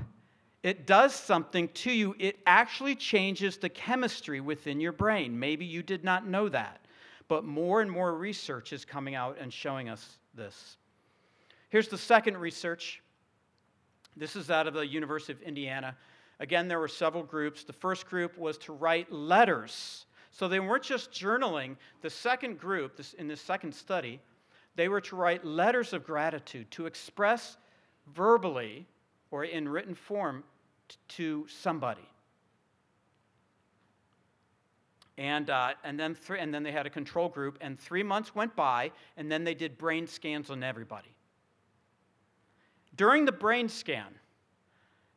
It 0.62 0.86
does 0.86 1.14
something 1.14 1.68
to 1.68 1.90
you. 1.90 2.14
It 2.18 2.38
actually 2.46 2.94
changes 2.94 3.56
the 3.56 3.68
chemistry 3.68 4.40
within 4.40 4.80
your 4.80 4.92
brain. 4.92 5.38
Maybe 5.38 5.64
you 5.64 5.82
did 5.82 6.04
not 6.04 6.26
know 6.26 6.48
that. 6.48 6.80
But 7.28 7.44
more 7.44 7.80
and 7.80 7.90
more 7.90 8.14
research 8.14 8.72
is 8.72 8.84
coming 8.84 9.14
out 9.14 9.38
and 9.40 9.52
showing 9.52 9.88
us 9.88 10.18
this. 10.34 10.76
Here's 11.70 11.88
the 11.88 11.98
second 11.98 12.36
research. 12.36 13.02
This 14.16 14.36
is 14.36 14.50
out 14.50 14.66
of 14.66 14.74
the 14.74 14.86
University 14.86 15.32
of 15.32 15.42
Indiana. 15.42 15.96
Again, 16.38 16.68
there 16.68 16.78
were 16.78 16.88
several 16.88 17.22
groups. 17.22 17.64
The 17.64 17.72
first 17.72 18.06
group 18.06 18.36
was 18.36 18.58
to 18.58 18.72
write 18.72 19.10
letters. 19.10 20.06
So 20.30 20.48
they 20.48 20.60
weren't 20.60 20.82
just 20.82 21.10
journaling. 21.12 21.76
The 22.02 22.10
second 22.10 22.58
group, 22.58 22.96
this, 22.96 23.14
in 23.14 23.26
this 23.26 23.40
second 23.40 23.74
study, 23.74 24.20
they 24.74 24.88
were 24.88 25.00
to 25.02 25.16
write 25.16 25.44
letters 25.44 25.92
of 25.92 26.04
gratitude, 26.04 26.70
to 26.72 26.86
express 26.86 27.56
verbally 28.14 28.86
or 29.30 29.44
in 29.44 29.68
written 29.68 29.94
form 29.94 30.44
to 31.08 31.46
somebody. 31.48 32.08
And, 35.18 35.50
uh, 35.50 35.74
and, 35.84 36.00
then 36.00 36.14
th- 36.14 36.40
and 36.40 36.52
then 36.52 36.62
they 36.62 36.72
had 36.72 36.86
a 36.86 36.90
control 36.90 37.28
group, 37.28 37.58
and 37.60 37.78
three 37.78 38.02
months 38.02 38.34
went 38.34 38.56
by, 38.56 38.90
and 39.16 39.30
then 39.30 39.44
they 39.44 39.54
did 39.54 39.76
brain 39.76 40.06
scans 40.06 40.50
on 40.50 40.62
everybody. 40.62 41.14
During 42.96 43.24
the 43.24 43.32
brain 43.32 43.68
scan, 43.68 44.14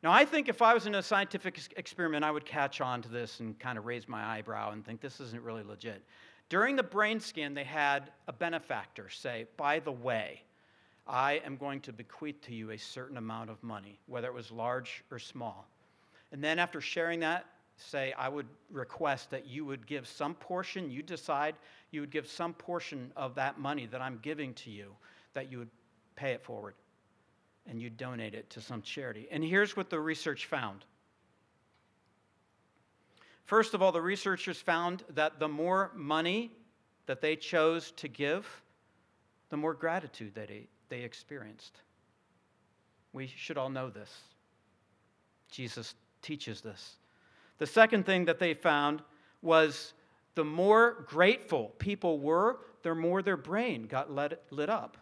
now 0.04 0.12
I 0.12 0.26
think 0.26 0.50
if 0.50 0.62
I 0.62 0.74
was 0.74 0.86
in 0.86 0.96
a 0.96 1.02
scientific 1.02 1.60
experiment, 1.78 2.24
I 2.24 2.32
would 2.32 2.46
catch 2.46 2.80
on 2.80 3.02
to 3.02 3.10
this 3.10 3.40
and 3.40 3.58
kind 3.58 3.78
of 3.78 3.86
raise 3.86 4.08
my 4.08 4.24
eyebrow 4.24 4.72
and 4.72 4.86
think 4.86 5.02
this 5.02 5.20
isn't 5.20 5.42
really 5.42 5.64
legit. 5.64 6.04
During 6.50 6.76
the 6.76 6.84
brain 6.84 7.20
scan, 7.20 7.54
they 7.54 7.64
had 7.64 8.12
a 8.28 8.34
benefactor 8.34 9.10
say, 9.10 9.48
by 9.58 9.80
the 9.80 9.92
way, 9.92 10.44
I 11.08 11.42
am 11.46 11.58
going 11.58 11.82
to 11.82 11.94
bequeath 11.94 12.42
to 12.42 12.54
you 12.54 12.72
a 12.72 12.78
certain 12.78 13.18
amount 13.18 13.50
of 13.50 13.62
money, 13.64 14.00
whether 14.08 14.28
it 14.28 14.34
was 14.34 14.52
large 14.52 15.04
or 15.12 15.20
small. 15.20 15.68
And 16.32 16.44
then 16.44 16.60
after 16.60 16.82
sharing 16.82 17.20
that, 17.22 17.46
say, 17.78 18.14
I 18.18 18.30
would 18.30 18.48
request 18.72 19.30
that 19.32 19.48
you 19.48 19.66
would 19.66 19.86
give 19.86 20.08
some 20.08 20.34
portion, 20.36 20.90
you 20.90 21.02
decide 21.02 21.56
you 21.92 22.02
would 22.02 22.12
give 22.12 22.28
some 22.28 22.54
portion 22.54 23.12
of 23.16 23.36
that 23.36 23.60
money 23.60 23.86
that 23.88 24.02
I'm 24.02 24.20
giving 24.22 24.54
to 24.56 24.72
you, 24.72 24.96
that 25.34 25.52
you 25.52 25.60
would 25.60 25.70
pay 26.16 26.32
it 26.32 26.44
forward 26.44 26.76
and 27.68 27.82
you 27.82 27.90
donate 27.90 28.34
it 28.34 28.50
to 28.52 28.62
some 28.62 28.82
charity. 28.82 29.28
And 29.32 29.44
here's 29.44 29.76
what 29.76 29.90
the 29.90 30.00
research 30.00 30.46
found. 30.46 30.86
First 33.46 33.74
of 33.74 33.82
all, 33.82 33.92
the 33.92 34.02
researchers 34.02 34.60
found 34.60 35.04
that 35.10 35.40
the 35.40 35.48
more 35.48 35.92
money 35.96 36.52
that 37.06 37.22
they 37.22 37.36
chose 37.36 37.92
to 37.98 38.08
give, 38.08 38.48
the 39.50 39.58
more 39.58 39.74
gratitude 39.74 40.34
that 40.36 40.48
they, 40.48 40.68
they 40.90 41.02
experienced. 41.02 41.78
We 43.14 43.28
should 43.28 43.58
all 43.58 43.70
know 43.70 43.90
this. 43.90 44.12
Jesus 45.52 45.94
teaches 46.22 46.62
this. 46.62 46.96
The 47.60 47.68
second 47.68 48.06
thing 48.06 48.26
that 48.26 48.40
they 48.40 48.54
found 48.54 49.02
was 49.42 49.94
the 50.34 50.44
more 50.44 51.06
grateful 51.08 51.72
people 51.78 52.20
were, 52.20 52.58
the 52.82 52.96
more 52.96 53.22
their 53.22 53.38
brain 53.38 53.88
got 53.88 54.12
lit, 54.12 54.42
lit 54.50 54.70
up 54.70 54.98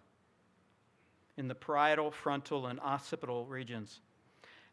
in 1.37 1.47
the 1.47 1.55
parietal, 1.55 2.11
frontal, 2.11 2.67
and 2.67 2.79
occipital 2.81 3.45
regions. 3.45 4.01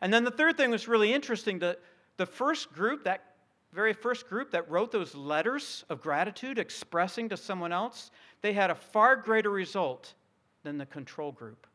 And 0.00 0.12
then 0.12 0.24
the 0.24 0.30
third 0.30 0.56
thing 0.56 0.70
was 0.70 0.88
really 0.88 1.12
interesting. 1.12 1.58
The, 1.58 1.78
the 2.18 2.26
first 2.26 2.72
group, 2.72 3.04
that 3.04 3.29
very 3.72 3.92
first 3.92 4.28
group 4.28 4.50
that 4.50 4.68
wrote 4.70 4.90
those 4.90 5.14
letters 5.14 5.84
of 5.88 6.00
gratitude 6.00 6.58
expressing 6.58 7.28
to 7.28 7.36
someone 7.36 7.72
else, 7.72 8.10
they 8.42 8.52
had 8.52 8.70
a 8.70 8.74
far 8.74 9.16
greater 9.16 9.50
result 9.50 10.14
than 10.62 10.76
the 10.76 10.86
control 10.86 11.32
group. 11.32 11.66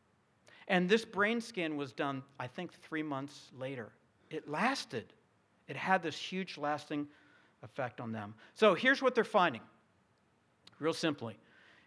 And 0.68 0.88
this 0.88 1.04
brain 1.04 1.40
scan 1.40 1.76
was 1.76 1.92
done, 1.92 2.22
I 2.38 2.46
think, 2.46 2.72
three 2.72 3.02
months 3.02 3.50
later. 3.58 3.92
It 4.30 4.48
lasted. 4.48 5.12
It 5.68 5.76
had 5.76 6.02
this 6.02 6.16
huge 6.16 6.58
lasting 6.58 7.06
effect 7.62 8.00
on 8.00 8.12
them. 8.12 8.34
So 8.54 8.74
here's 8.74 9.00
what 9.00 9.14
they're 9.14 9.24
finding, 9.24 9.62
real 10.78 10.92
simply, 10.92 11.36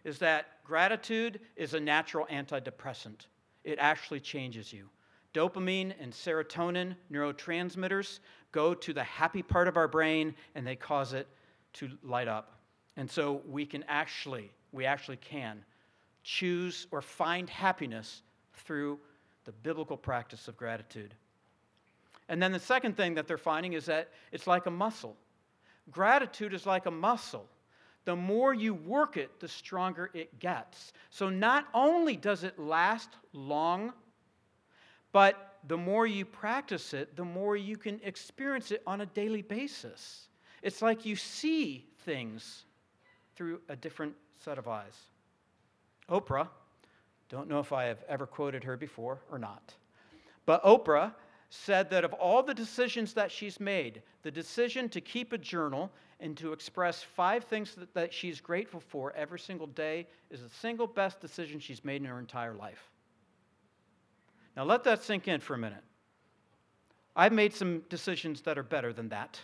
is 0.04 0.18
that 0.18 0.64
gratitude 0.64 1.40
is 1.56 1.74
a 1.74 1.80
natural 1.80 2.26
antidepressant. 2.26 3.26
It 3.64 3.78
actually 3.78 4.20
changes 4.20 4.72
you. 4.72 4.88
Dopamine 5.34 5.94
and 6.00 6.12
serotonin, 6.12 6.96
neurotransmitters, 7.12 8.18
go 8.52 8.74
to 8.74 8.92
the 8.92 9.04
happy 9.04 9.42
part 9.42 9.68
of 9.68 9.76
our 9.76 9.88
brain 9.88 10.34
and 10.54 10.66
they 10.66 10.76
cause 10.76 11.12
it 11.12 11.28
to 11.74 11.90
light 12.02 12.28
up. 12.28 12.58
And 12.96 13.10
so 13.10 13.42
we 13.48 13.64
can 13.64 13.84
actually, 13.88 14.50
we 14.72 14.86
actually 14.86 15.18
can 15.18 15.64
choose 16.22 16.86
or 16.90 17.00
find 17.00 17.48
happiness 17.48 18.22
through 18.54 18.98
the 19.44 19.52
biblical 19.52 19.96
practice 19.96 20.48
of 20.48 20.56
gratitude. 20.56 21.14
And 22.28 22.42
then 22.42 22.52
the 22.52 22.60
second 22.60 22.96
thing 22.96 23.14
that 23.14 23.26
they're 23.26 23.38
finding 23.38 23.72
is 23.72 23.86
that 23.86 24.10
it's 24.32 24.46
like 24.46 24.66
a 24.66 24.70
muscle. 24.70 25.16
Gratitude 25.90 26.54
is 26.54 26.66
like 26.66 26.86
a 26.86 26.90
muscle. 26.90 27.46
The 28.04 28.16
more 28.16 28.54
you 28.54 28.74
work 28.74 29.16
it, 29.16 29.40
the 29.40 29.48
stronger 29.48 30.10
it 30.14 30.38
gets. 30.38 30.92
So 31.10 31.28
not 31.28 31.66
only 31.74 32.16
does 32.16 32.44
it 32.44 32.58
last 32.58 33.10
long, 33.32 33.92
but 35.12 35.58
the 35.68 35.76
more 35.76 36.06
you 36.06 36.24
practice 36.24 36.94
it, 36.94 37.16
the 37.16 37.24
more 37.24 37.56
you 37.56 37.76
can 37.76 38.00
experience 38.02 38.70
it 38.70 38.82
on 38.86 39.02
a 39.02 39.06
daily 39.06 39.42
basis. 39.42 40.28
It's 40.62 40.82
like 40.82 41.04
you 41.04 41.16
see 41.16 41.86
things 42.04 42.64
through 43.36 43.60
a 43.68 43.76
different 43.76 44.14
set 44.42 44.58
of 44.58 44.68
eyes. 44.68 44.96
Oprah, 46.08 46.48
don't 47.28 47.48
know 47.48 47.60
if 47.60 47.72
I 47.72 47.84
have 47.84 48.02
ever 48.08 48.26
quoted 48.26 48.64
her 48.64 48.76
before 48.76 49.20
or 49.30 49.38
not, 49.38 49.74
but 50.46 50.62
Oprah 50.64 51.14
said 51.50 51.90
that 51.90 52.04
of 52.04 52.12
all 52.14 52.42
the 52.42 52.54
decisions 52.54 53.12
that 53.14 53.30
she's 53.30 53.58
made, 53.58 54.02
the 54.22 54.30
decision 54.30 54.88
to 54.88 55.00
keep 55.00 55.32
a 55.32 55.38
journal 55.38 55.90
and 56.20 56.36
to 56.36 56.52
express 56.52 57.02
five 57.02 57.44
things 57.44 57.74
that, 57.74 57.92
that 57.94 58.12
she's 58.12 58.40
grateful 58.40 58.80
for 58.80 59.12
every 59.14 59.38
single 59.38 59.66
day 59.66 60.06
is 60.30 60.42
the 60.42 60.48
single 60.48 60.86
best 60.86 61.20
decision 61.20 61.58
she's 61.58 61.84
made 61.84 62.02
in 62.02 62.08
her 62.08 62.18
entire 62.18 62.54
life. 62.54 62.89
Now, 64.60 64.66
let 64.66 64.84
that 64.84 65.02
sink 65.02 65.26
in 65.26 65.40
for 65.40 65.54
a 65.54 65.58
minute. 65.58 65.82
I've 67.16 67.32
made 67.32 67.54
some 67.54 67.80
decisions 67.88 68.42
that 68.42 68.58
are 68.58 68.62
better 68.62 68.92
than 68.92 69.08
that, 69.08 69.40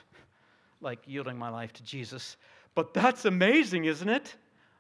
like 0.83 0.99
yielding 1.07 1.39
my 1.39 1.49
life 1.49 1.73
to 1.73 1.83
Jesus. 1.83 2.37
But 2.75 2.93
that's 2.93 3.25
amazing, 3.25 3.87
isn't 3.87 4.11
it? 4.11 4.35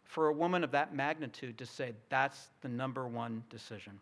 For 0.04 0.26
a 0.26 0.34
woman 0.34 0.62
of 0.62 0.72
that 0.72 0.94
magnitude 0.94 1.56
to 1.56 1.64
say 1.64 1.94
that's 2.10 2.50
the 2.60 2.68
number 2.68 3.08
one 3.08 3.44
decision. 3.48 3.98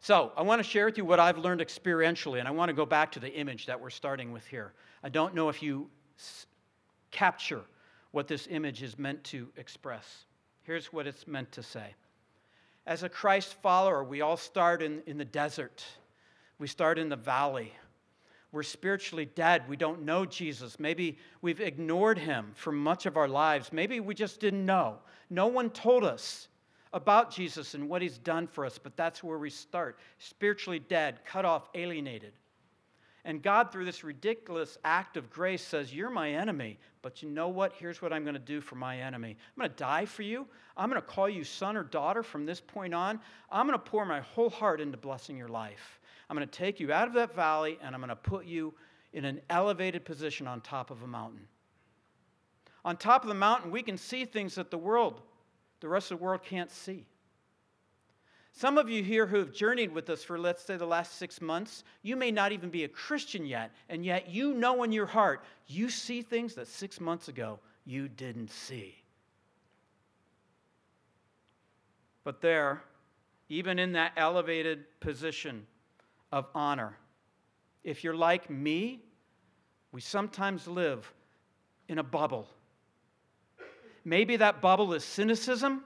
So, 0.00 0.32
I 0.36 0.42
want 0.42 0.58
to 0.58 0.68
share 0.68 0.84
with 0.84 0.98
you 0.98 1.04
what 1.06 1.18
I've 1.18 1.38
learned 1.38 1.62
experientially, 1.62 2.38
and 2.38 2.46
I 2.46 2.50
want 2.50 2.68
to 2.68 2.74
go 2.74 2.84
back 2.84 3.10
to 3.12 3.20
the 3.20 3.32
image 3.32 3.64
that 3.64 3.80
we're 3.80 3.88
starting 3.88 4.32
with 4.32 4.46
here. 4.46 4.74
I 5.02 5.08
don't 5.08 5.34
know 5.34 5.48
if 5.48 5.62
you 5.62 5.88
s- 6.18 6.44
capture 7.10 7.62
what 8.10 8.28
this 8.28 8.46
image 8.50 8.82
is 8.82 8.98
meant 8.98 9.24
to 9.24 9.48
express. 9.56 10.26
Here's 10.64 10.92
what 10.92 11.06
it's 11.06 11.26
meant 11.26 11.52
to 11.52 11.62
say 11.62 11.94
As 12.88 13.02
a 13.02 13.08
Christ 13.10 13.52
follower, 13.60 14.02
we 14.02 14.22
all 14.22 14.38
start 14.38 14.80
in, 14.80 15.02
in 15.06 15.18
the 15.18 15.24
desert, 15.26 15.84
we 16.58 16.66
start 16.66 16.98
in 16.98 17.10
the 17.10 17.16
valley. 17.16 17.74
We're 18.50 18.62
spiritually 18.62 19.26
dead. 19.26 19.68
We 19.68 19.76
don't 19.76 20.06
know 20.06 20.24
Jesus. 20.24 20.80
Maybe 20.80 21.18
we've 21.42 21.60
ignored 21.60 22.16
him 22.16 22.52
for 22.54 22.72
much 22.72 23.04
of 23.04 23.18
our 23.18 23.28
lives. 23.28 23.74
Maybe 23.74 24.00
we 24.00 24.14
just 24.14 24.40
didn't 24.40 24.64
know. 24.64 25.00
No 25.28 25.48
one 25.48 25.68
told 25.68 26.02
us 26.02 26.48
about 26.94 27.30
Jesus 27.30 27.74
and 27.74 27.90
what 27.90 28.00
he's 28.00 28.16
done 28.16 28.46
for 28.46 28.64
us, 28.64 28.78
but 28.78 28.96
that's 28.96 29.22
where 29.22 29.36
we 29.36 29.50
start. 29.50 29.98
Spiritually 30.16 30.78
dead, 30.78 31.20
cut 31.26 31.44
off, 31.44 31.68
alienated. 31.74 32.32
And 33.28 33.42
God, 33.42 33.70
through 33.70 33.84
this 33.84 34.04
ridiculous 34.04 34.78
act 34.86 35.18
of 35.18 35.28
grace, 35.28 35.62
says, 35.62 35.92
You're 35.92 36.08
my 36.08 36.30
enemy, 36.30 36.78
but 37.02 37.22
you 37.22 37.28
know 37.28 37.48
what? 37.48 37.74
Here's 37.74 38.00
what 38.00 38.10
I'm 38.10 38.22
going 38.22 38.32
to 38.32 38.40
do 38.40 38.62
for 38.62 38.76
my 38.76 39.00
enemy 39.00 39.36
I'm 39.54 39.60
going 39.60 39.68
to 39.68 39.76
die 39.76 40.06
for 40.06 40.22
you. 40.22 40.46
I'm 40.78 40.88
going 40.88 40.98
to 40.98 41.06
call 41.06 41.28
you 41.28 41.44
son 41.44 41.76
or 41.76 41.82
daughter 41.82 42.22
from 42.22 42.46
this 42.46 42.58
point 42.58 42.94
on. 42.94 43.20
I'm 43.52 43.66
going 43.66 43.78
to 43.78 43.84
pour 43.84 44.06
my 44.06 44.20
whole 44.20 44.48
heart 44.48 44.80
into 44.80 44.96
blessing 44.96 45.36
your 45.36 45.48
life. 45.48 46.00
I'm 46.30 46.36
going 46.36 46.48
to 46.48 46.58
take 46.58 46.80
you 46.80 46.90
out 46.90 47.06
of 47.06 47.12
that 47.14 47.34
valley 47.34 47.78
and 47.82 47.94
I'm 47.94 48.00
going 48.00 48.08
to 48.08 48.16
put 48.16 48.46
you 48.46 48.72
in 49.12 49.26
an 49.26 49.42
elevated 49.50 50.06
position 50.06 50.46
on 50.46 50.62
top 50.62 50.90
of 50.90 51.02
a 51.02 51.06
mountain. 51.06 51.46
On 52.82 52.96
top 52.96 53.24
of 53.24 53.28
the 53.28 53.34
mountain, 53.34 53.70
we 53.70 53.82
can 53.82 53.98
see 53.98 54.24
things 54.24 54.54
that 54.54 54.70
the 54.70 54.78
world, 54.78 55.20
the 55.80 55.88
rest 55.90 56.10
of 56.10 56.18
the 56.18 56.24
world 56.24 56.42
can't 56.42 56.70
see. 56.70 57.04
Some 58.58 58.76
of 58.76 58.90
you 58.90 59.04
here 59.04 59.24
who 59.24 59.36
have 59.36 59.52
journeyed 59.52 59.92
with 59.94 60.10
us 60.10 60.24
for, 60.24 60.36
let's 60.36 60.64
say, 60.64 60.76
the 60.76 60.84
last 60.84 61.14
six 61.16 61.40
months, 61.40 61.84
you 62.02 62.16
may 62.16 62.32
not 62.32 62.50
even 62.50 62.70
be 62.70 62.82
a 62.82 62.88
Christian 62.88 63.46
yet, 63.46 63.70
and 63.88 64.04
yet 64.04 64.30
you 64.30 64.52
know 64.52 64.82
in 64.82 64.90
your 64.90 65.06
heart 65.06 65.44
you 65.68 65.88
see 65.88 66.22
things 66.22 66.56
that 66.56 66.66
six 66.66 67.00
months 67.00 67.28
ago 67.28 67.60
you 67.86 68.08
didn't 68.08 68.50
see. 68.50 68.96
But 72.24 72.40
there, 72.40 72.82
even 73.48 73.78
in 73.78 73.92
that 73.92 74.10
elevated 74.16 74.86
position 74.98 75.64
of 76.32 76.48
honor, 76.52 76.96
if 77.84 78.02
you're 78.02 78.12
like 78.12 78.50
me, 78.50 79.04
we 79.92 80.00
sometimes 80.00 80.66
live 80.66 81.12
in 81.88 81.98
a 81.98 82.02
bubble. 82.02 82.48
Maybe 84.04 84.34
that 84.34 84.60
bubble 84.60 84.94
is 84.94 85.04
cynicism. 85.04 85.84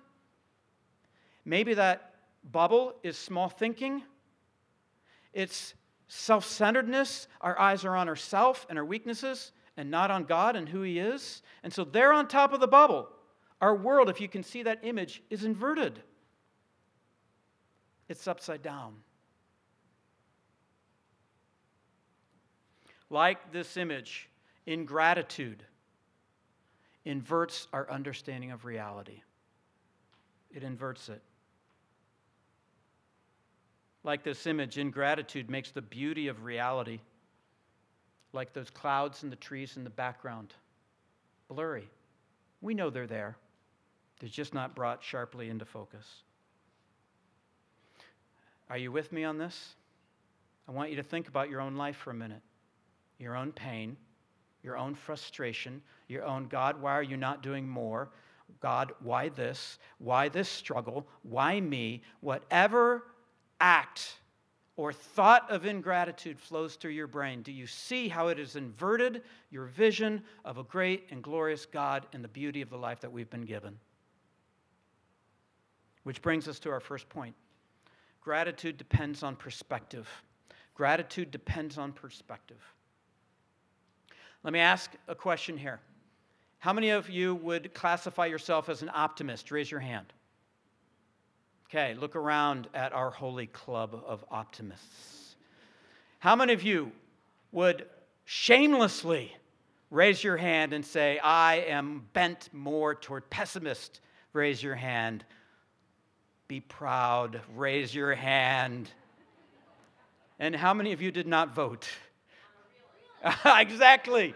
Maybe 1.45 1.75
that 1.75 2.12
bubble 2.51 2.95
is 3.03 3.17
small 3.17 3.49
thinking. 3.49 4.03
It's 5.33 5.75
self 6.09 6.45
centeredness. 6.45 7.29
Our 7.41 7.59
eyes 7.59 7.85
are 7.85 7.97
on 7.97 8.09
ourself 8.09 8.67
and 8.69 8.79
our 8.79 8.85
weaknesses 8.85 9.53
and 9.77 9.91
not 9.91 10.11
on 10.11 10.25
God 10.25 10.57
and 10.57 10.69
who 10.69 10.83
He 10.83 10.99
is. 10.99 11.43
And 11.63 11.73
so 11.73 11.85
there 11.85 12.13
on 12.13 12.29
top 12.29 12.53
of 12.53 12.61
the 12.61 12.69
bubble, 12.69 13.09
our 13.61 13.75
world, 13.75 14.11
if 14.11 14.21
you 14.21 14.29
can 14.29 14.43
see 14.43 14.63
that 14.65 14.81
image, 14.83 15.23
is 15.31 15.45
inverted. 15.45 16.03
It's 18.09 18.27
upside 18.27 18.63
down. 18.63 18.97
Like 23.09 23.53
this 23.53 23.77
image, 23.77 24.29
ingratitude 24.67 25.63
inverts 27.05 27.69
our 27.73 27.91
understanding 27.91 28.51
of 28.53 28.65
reality. 28.65 29.23
It 30.51 30.63
inverts 30.63 31.09
it. 31.09 31.23
Like 34.05 34.25
this 34.25 34.47
image, 34.47 34.79
ingratitude 34.79 35.49
makes 35.49 35.71
the 35.71 35.83
beauty 35.83 36.29
of 36.29 36.45
reality, 36.45 37.01
like 38.33 38.53
those 38.53 38.71
clouds 38.71 39.23
and 39.23 39.31
the 39.31 39.37
trees 39.37 39.77
in 39.77 39.85
the 39.85 39.91
background, 39.91 40.55
blurry. 41.49 41.89
We 42.61 42.75
know 42.75 42.91
they're 42.91 43.07
there, 43.07 43.37
they're 44.19 44.29
just 44.29 44.55
not 44.55 44.75
brought 44.75 45.03
sharply 45.03 45.49
into 45.49 45.65
focus. 45.65 46.07
Are 48.69 48.79
you 48.79 48.91
with 48.91 49.13
me 49.13 49.25
on 49.25 49.39
this? 49.39 49.75
I 50.69 50.73
want 50.73 50.91
you 50.91 50.97
to 50.97 51.03
think 51.03 51.29
about 51.29 51.51
your 51.51 51.61
own 51.61 51.77
life 51.77 51.97
for 51.97 52.11
a 52.11 52.15
minute, 52.15 52.43
your 53.19 53.37
own 53.37 53.53
pain, 53.53 53.97
your 54.63 54.77
own 54.77 54.95
frustration, 54.95 55.83
your 56.09 56.25
own 56.25 56.47
God, 56.47 56.81
why 56.81 56.93
are 56.93 57.03
you 57.03 57.17
not 57.17 57.43
doing 57.43 57.69
more? 57.69 58.11
God, 58.61 58.93
why 59.01 59.29
this? 59.29 59.79
Why 59.99 60.29
this 60.29 60.49
struggle? 60.49 61.07
Why 61.23 61.61
me? 61.61 62.03
Whatever 62.21 63.05
act 63.63 64.17
or 64.77 64.93
thought 64.93 65.51
of 65.51 65.65
ingratitude 65.65 66.39
flows 66.39 66.75
through 66.75 66.91
your 66.91 67.07
brain, 67.07 67.43
do 67.43 67.53
you 67.53 67.67
see 67.67 68.09
how 68.09 68.29
it 68.29 68.39
has 68.39 68.57
inverted 68.57 69.23
your 69.51 69.67
vision 69.67 70.23
of 70.45 70.59
a 70.59 70.65
great 70.65 71.07
and 71.11 71.23
glorious 71.23 71.65
God 71.65 72.07
and 72.13 72.23
the 72.23 72.29
beauty 72.29 72.61
of 72.61 72.69
the 72.69 72.77
life 72.77 73.01
that 73.01 73.13
we've 73.13 73.31
been 73.31 73.45
given? 73.45 73.79
Which 76.03 76.21
brings 76.21 76.49
us 76.49 76.59
to 76.61 76.71
our 76.71 76.81
first 76.81 77.09
point. 77.09 77.35
Gratitude 78.21 78.77
depends 78.77 79.23
on 79.23 79.37
perspective. 79.37 80.09
Gratitude 80.75 81.31
depends 81.31 81.79
on 81.79 81.93
perspective. 81.93 82.61
Let 84.43 84.53
me 84.53 84.59
ask 84.59 84.91
a 85.07 85.15
question 85.15 85.57
here. 85.57 85.81
How 86.59 86.73
many 86.73 86.91
of 86.91 87.11
you 87.11 87.35
would 87.37 87.75
classify 87.75 88.27
yourself 88.27 88.69
as 88.69 88.83
an 88.83 88.91
optimist? 88.95 89.51
Raise 89.51 89.71
your 89.71 89.81
hand. 89.81 90.13
Okay, 91.75 91.95
look 91.95 92.17
around 92.17 92.69
at 92.75 92.93
our 92.93 93.11
holy 93.11 93.47
club 93.47 93.99
of 94.07 94.23
optimists. 94.31 95.37
How 96.19 96.37
many 96.37 96.53
of 96.53 96.63
you 96.63 96.93
would 97.51 97.87
shamelessly 98.27 99.35
raise 99.91 100.23
your 100.23 100.37
hand 100.37 100.75
and 100.75 100.85
say, 100.85 101.19
I 101.21 101.65
am 101.69 102.05
bent 102.13 102.51
more 102.53 102.95
toward 102.95 103.31
pessimist? 103.31 104.03
Raise 104.35 104.63
your 104.63 104.75
hand. 104.75 105.25
Be 106.47 106.61
proud. 106.61 107.41
Raise 107.57 107.95
your 107.95 108.15
hand. 108.15 108.91
And 110.39 110.55
how 110.55 110.75
many 110.75 110.93
of 110.93 111.01
you 111.01 111.11
did 111.11 111.27
not 111.27 111.55
vote? 111.55 111.89
exactly. 113.47 114.35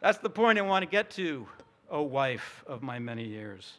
That's 0.00 0.18
the 0.18 0.30
point 0.30 0.58
I 0.58 0.62
want 0.62 0.82
to 0.82 0.90
get 0.90 1.10
to, 1.10 1.46
oh 1.88 2.02
wife 2.02 2.64
of 2.66 2.82
my 2.82 2.98
many 2.98 3.28
years. 3.28 3.74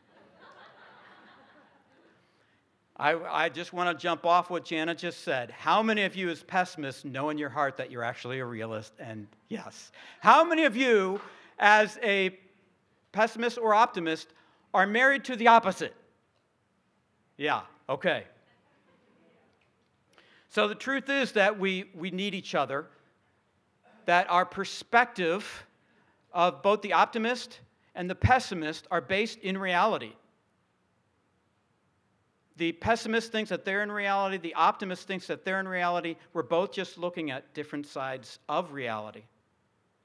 I, 2.97 3.15
I 3.45 3.49
just 3.49 3.73
want 3.73 3.97
to 3.97 4.01
jump 4.01 4.25
off 4.25 4.49
what 4.49 4.65
Janet 4.65 4.99
just 4.99 5.23
said. 5.23 5.49
How 5.49 5.81
many 5.81 6.03
of 6.03 6.15
you, 6.15 6.29
as 6.29 6.43
pessimists, 6.43 7.03
know 7.03 7.29
in 7.29 7.37
your 7.39 7.49
heart 7.49 7.77
that 7.77 7.89
you're 7.89 8.03
actually 8.03 8.39
a 8.39 8.45
realist? 8.45 8.93
And 8.99 9.27
yes. 9.49 9.91
How 10.19 10.43
many 10.43 10.65
of 10.65 10.75
you, 10.75 11.19
as 11.57 11.97
a 12.03 12.37
pessimist 13.11 13.57
or 13.57 13.73
optimist, 13.73 14.29
are 14.73 14.85
married 14.85 15.23
to 15.25 15.35
the 15.35 15.47
opposite? 15.47 15.95
Yeah, 17.37 17.61
okay. 17.89 18.25
So 20.49 20.67
the 20.67 20.75
truth 20.75 21.09
is 21.09 21.31
that 21.31 21.59
we, 21.59 21.85
we 21.95 22.11
need 22.11 22.35
each 22.35 22.53
other, 22.53 22.85
that 24.05 24.29
our 24.29 24.45
perspective 24.45 25.65
of 26.31 26.61
both 26.61 26.83
the 26.83 26.93
optimist 26.93 27.59
and 27.95 28.07
the 28.07 28.15
pessimist 28.15 28.87
are 28.91 29.01
based 29.01 29.39
in 29.39 29.57
reality. 29.57 30.13
The 32.57 32.71
pessimist 32.73 33.31
thinks 33.31 33.49
that 33.49 33.65
they're 33.65 33.81
in 33.81 33.91
reality, 33.91 34.37
the 34.37 34.53
optimist 34.53 35.07
thinks 35.07 35.27
that 35.27 35.43
they're 35.43 35.59
in 35.59 35.67
reality. 35.67 36.15
We're 36.33 36.43
both 36.43 36.71
just 36.71 36.97
looking 36.97 37.31
at 37.31 37.53
different 37.53 37.87
sides 37.87 38.39
of 38.47 38.73
reality. 38.73 39.23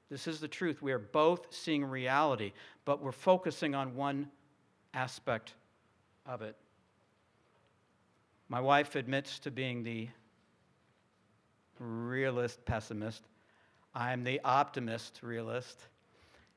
This 0.09 0.27
is 0.27 0.39
the 0.39 0.47
truth. 0.47 0.81
We 0.81 0.91
are 0.91 0.99
both 0.99 1.47
seeing 1.51 1.85
reality, 1.85 2.53
but 2.85 3.01
we're 3.01 3.11
focusing 3.11 3.75
on 3.75 3.95
one 3.95 4.29
aspect 4.95 5.53
of 6.25 6.41
it. 6.41 6.55
My 8.47 8.59
wife 8.59 8.95
admits 8.95 9.37
to 9.39 9.51
being 9.51 9.83
the 9.83 10.07
realist 11.77 12.65
pessimist. 12.65 13.23
I'm 13.93 14.23
the 14.23 14.41
optimist 14.43 15.19
realist. 15.21 15.79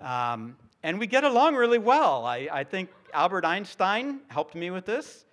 Um, 0.00 0.56
and 0.82 0.98
we 0.98 1.06
get 1.06 1.24
along 1.24 1.54
really 1.54 1.78
well. 1.78 2.24
I, 2.24 2.48
I 2.50 2.64
think 2.64 2.88
Albert 3.12 3.44
Einstein 3.44 4.20
helped 4.28 4.54
me 4.54 4.70
with 4.70 4.86
this. 4.86 5.26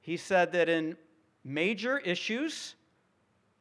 He 0.00 0.16
said 0.16 0.52
that 0.52 0.68
in 0.68 0.96
major 1.44 1.98
issues 1.98 2.74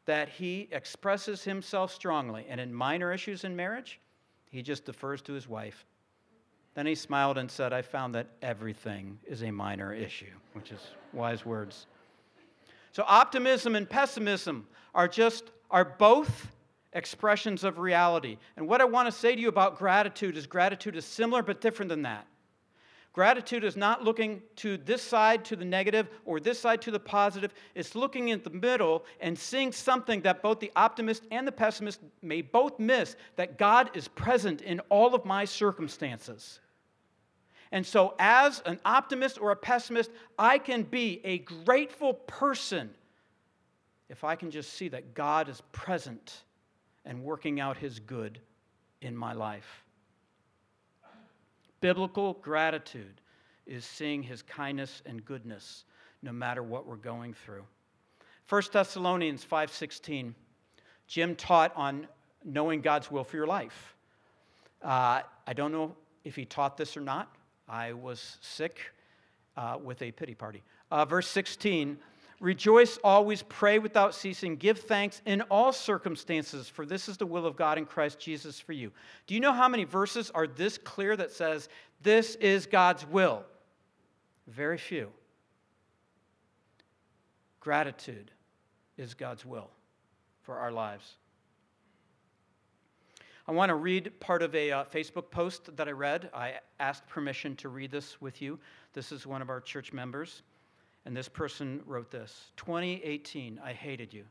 that 0.05 0.29
he 0.29 0.67
expresses 0.71 1.43
himself 1.43 1.93
strongly, 1.93 2.45
and 2.49 2.59
in 2.59 2.73
minor 2.73 3.13
issues 3.13 3.43
in 3.43 3.55
marriage, 3.55 3.99
he 4.49 4.61
just 4.61 4.85
defers 4.85 5.21
to 5.23 5.33
his 5.33 5.47
wife. 5.47 5.85
Then 6.73 6.85
he 6.85 6.95
smiled 6.95 7.37
and 7.37 7.49
said, 7.49 7.73
I 7.73 7.81
found 7.81 8.15
that 8.15 8.27
everything 8.41 9.19
is 9.27 9.43
a 9.43 9.51
minor 9.51 9.93
issue, 9.93 10.31
which 10.53 10.71
is 10.71 10.79
wise 11.13 11.45
words. 11.45 11.87
So, 12.91 13.03
optimism 13.07 13.75
and 13.75 13.87
pessimism 13.89 14.67
are 14.95 15.07
just 15.07 15.51
are 15.69 15.85
both 15.85 16.47
expressions 16.93 17.63
of 17.63 17.77
reality. 17.77 18.37
And 18.57 18.67
what 18.67 18.81
I 18.81 18.85
want 18.85 19.07
to 19.07 19.11
say 19.11 19.35
to 19.35 19.41
you 19.41 19.49
about 19.49 19.77
gratitude 19.77 20.35
is 20.37 20.47
gratitude 20.47 20.95
is 20.95 21.05
similar 21.05 21.43
but 21.43 21.61
different 21.61 21.89
than 21.89 22.01
that. 22.03 22.25
Gratitude 23.11 23.63
is 23.63 23.75
not 23.75 24.03
looking 24.03 24.41
to 24.57 24.77
this 24.77 25.01
side 25.01 25.43
to 25.45 25.55
the 25.55 25.65
negative 25.65 26.09
or 26.25 26.39
this 26.39 26.59
side 26.59 26.81
to 26.83 26.91
the 26.91 26.99
positive. 26.99 27.53
It's 27.73 27.95
looking 27.95 28.29
in 28.29 28.41
the 28.43 28.51
middle 28.51 29.03
and 29.19 29.37
seeing 29.37 29.71
something 29.71 30.21
that 30.21 30.43
both 30.43 30.59
the 30.59 30.71
optimist 30.75 31.23
and 31.31 31.47
the 31.47 31.51
pessimist 31.51 32.01
may 32.21 32.41
both 32.41 32.77
miss 32.79 33.15
that 33.35 33.57
God 33.57 33.89
is 33.95 34.07
present 34.07 34.61
in 34.61 34.79
all 34.89 35.15
of 35.15 35.25
my 35.25 35.45
circumstances. 35.45 36.59
And 37.71 37.85
so, 37.85 38.15
as 38.19 38.61
an 38.65 38.79
optimist 38.85 39.39
or 39.39 39.51
a 39.51 39.55
pessimist, 39.55 40.11
I 40.37 40.57
can 40.57 40.83
be 40.83 41.21
a 41.23 41.39
grateful 41.39 42.13
person 42.13 42.89
if 44.09 44.23
I 44.23 44.35
can 44.35 44.49
just 44.49 44.73
see 44.73 44.87
that 44.89 45.13
God 45.13 45.49
is 45.49 45.61
present 45.71 46.43
and 47.05 47.23
working 47.23 47.59
out 47.59 47.77
his 47.77 47.99
good 47.99 48.39
in 49.01 49.15
my 49.15 49.33
life. 49.33 49.83
Biblical 51.81 52.33
gratitude 52.33 53.21
is 53.65 53.85
seeing 53.85 54.23
his 54.23 54.41
kindness 54.41 55.01
and 55.05 55.23
goodness 55.23 55.85
no 56.21 56.31
matter 56.31 56.63
what 56.63 56.85
we're 56.85 56.95
going 56.95 57.33
through. 57.33 57.63
1 58.47 58.73
Thessalonians 58.73 59.43
5:16. 59.43 60.33
Jim 61.07 61.35
taught 61.35 61.75
on 61.75 62.07
knowing 62.43 62.81
God's 62.81 63.09
will 63.09 63.23
for 63.23 63.35
your 63.35 63.47
life. 63.47 63.95
Uh, 64.81 65.21
I 65.45 65.53
don't 65.53 65.71
know 65.71 65.95
if 66.23 66.35
he 66.35 66.45
taught 66.45 66.77
this 66.77 66.95
or 66.97 67.01
not. 67.01 67.35
I 67.67 67.93
was 67.93 68.37
sick 68.41 68.93
uh, 69.55 69.77
with 69.81 70.01
a 70.01 70.11
pity 70.11 70.35
party. 70.35 70.63
Uh, 70.91 71.05
verse 71.05 71.27
16 71.27 71.99
Rejoice 72.39 72.97
always, 73.03 73.43
pray 73.43 73.79
without 73.79 74.15
ceasing, 74.15 74.55
give 74.55 74.79
thanks 74.79 75.21
in 75.25 75.41
all 75.43 75.73
circumstances, 75.73 76.69
for 76.69 76.85
this 76.85 77.09
is 77.09 77.17
the 77.17 77.25
will 77.25 77.45
of 77.45 77.57
God 77.57 77.77
in 77.77 77.85
Christ 77.85 78.17
Jesus 78.17 78.59
for 78.59 78.71
you. 78.71 78.91
Do 79.27 79.33
you 79.33 79.41
know 79.41 79.51
how 79.51 79.67
many 79.67 79.83
verses 79.83 80.31
are 80.33 80.47
this 80.47 80.77
clear 80.77 81.17
that 81.17 81.31
says 81.31 81.67
this 82.01 82.35
is 82.35 82.65
God's 82.65 83.05
will? 83.05 83.43
Very 84.47 84.77
few. 84.77 85.09
Gratitude 87.59 88.31
is 88.97 89.13
God's 89.13 89.45
will 89.45 89.69
for 90.41 90.55
our 90.55 90.71
lives. 90.71 91.17
I 93.49 93.51
want 93.51 93.69
to 93.69 93.75
read 93.75 94.17
part 94.19 94.43
of 94.43 94.55
a 94.55 94.71
uh, 94.71 94.83
Facebook 94.85 95.29
post 95.29 95.75
that 95.75 95.87
I 95.87 95.91
read. 95.91 96.29
I 96.33 96.59
asked 96.79 97.07
permission 97.07 97.55
to 97.57 97.69
read 97.69 97.91
this 97.91 98.21
with 98.21 98.41
you. 98.41 98.59
This 98.93 99.11
is 99.11 99.27
one 99.27 99.41
of 99.41 99.49
our 99.49 99.59
church 99.59 99.91
members. 99.91 100.43
And 101.05 101.15
this 101.15 101.29
person 101.29 101.81
wrote 101.85 102.11
this 102.11 102.51
2018, 102.57 103.59
I 103.63 103.73
hated 103.73 104.13
you. 104.13 104.25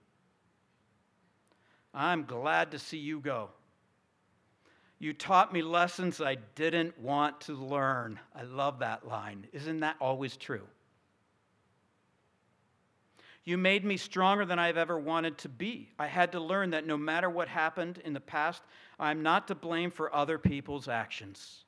I'm 1.94 2.24
glad 2.24 2.70
to 2.72 2.78
see 2.78 2.98
you 2.98 3.20
go. 3.20 3.50
You 5.00 5.12
taught 5.12 5.52
me 5.52 5.62
lessons 5.62 6.20
I 6.20 6.36
didn't 6.54 6.98
want 6.98 7.40
to 7.42 7.54
learn. 7.54 8.18
I 8.34 8.42
love 8.42 8.80
that 8.80 9.06
line. 9.06 9.46
Isn't 9.52 9.80
that 9.80 9.96
always 10.00 10.36
true? 10.36 10.66
You 13.44 13.56
made 13.56 13.84
me 13.84 13.96
stronger 13.96 14.44
than 14.44 14.58
I've 14.58 14.76
ever 14.76 14.98
wanted 14.98 15.38
to 15.38 15.48
be. 15.48 15.88
I 15.98 16.06
had 16.06 16.32
to 16.32 16.40
learn 16.40 16.70
that 16.70 16.86
no 16.86 16.98
matter 16.98 17.30
what 17.30 17.48
happened 17.48 17.98
in 18.04 18.12
the 18.12 18.20
past, 18.20 18.62
I'm 18.98 19.22
not 19.22 19.48
to 19.48 19.54
blame 19.54 19.90
for 19.90 20.14
other 20.14 20.36
people's 20.36 20.86
actions. 20.86 21.64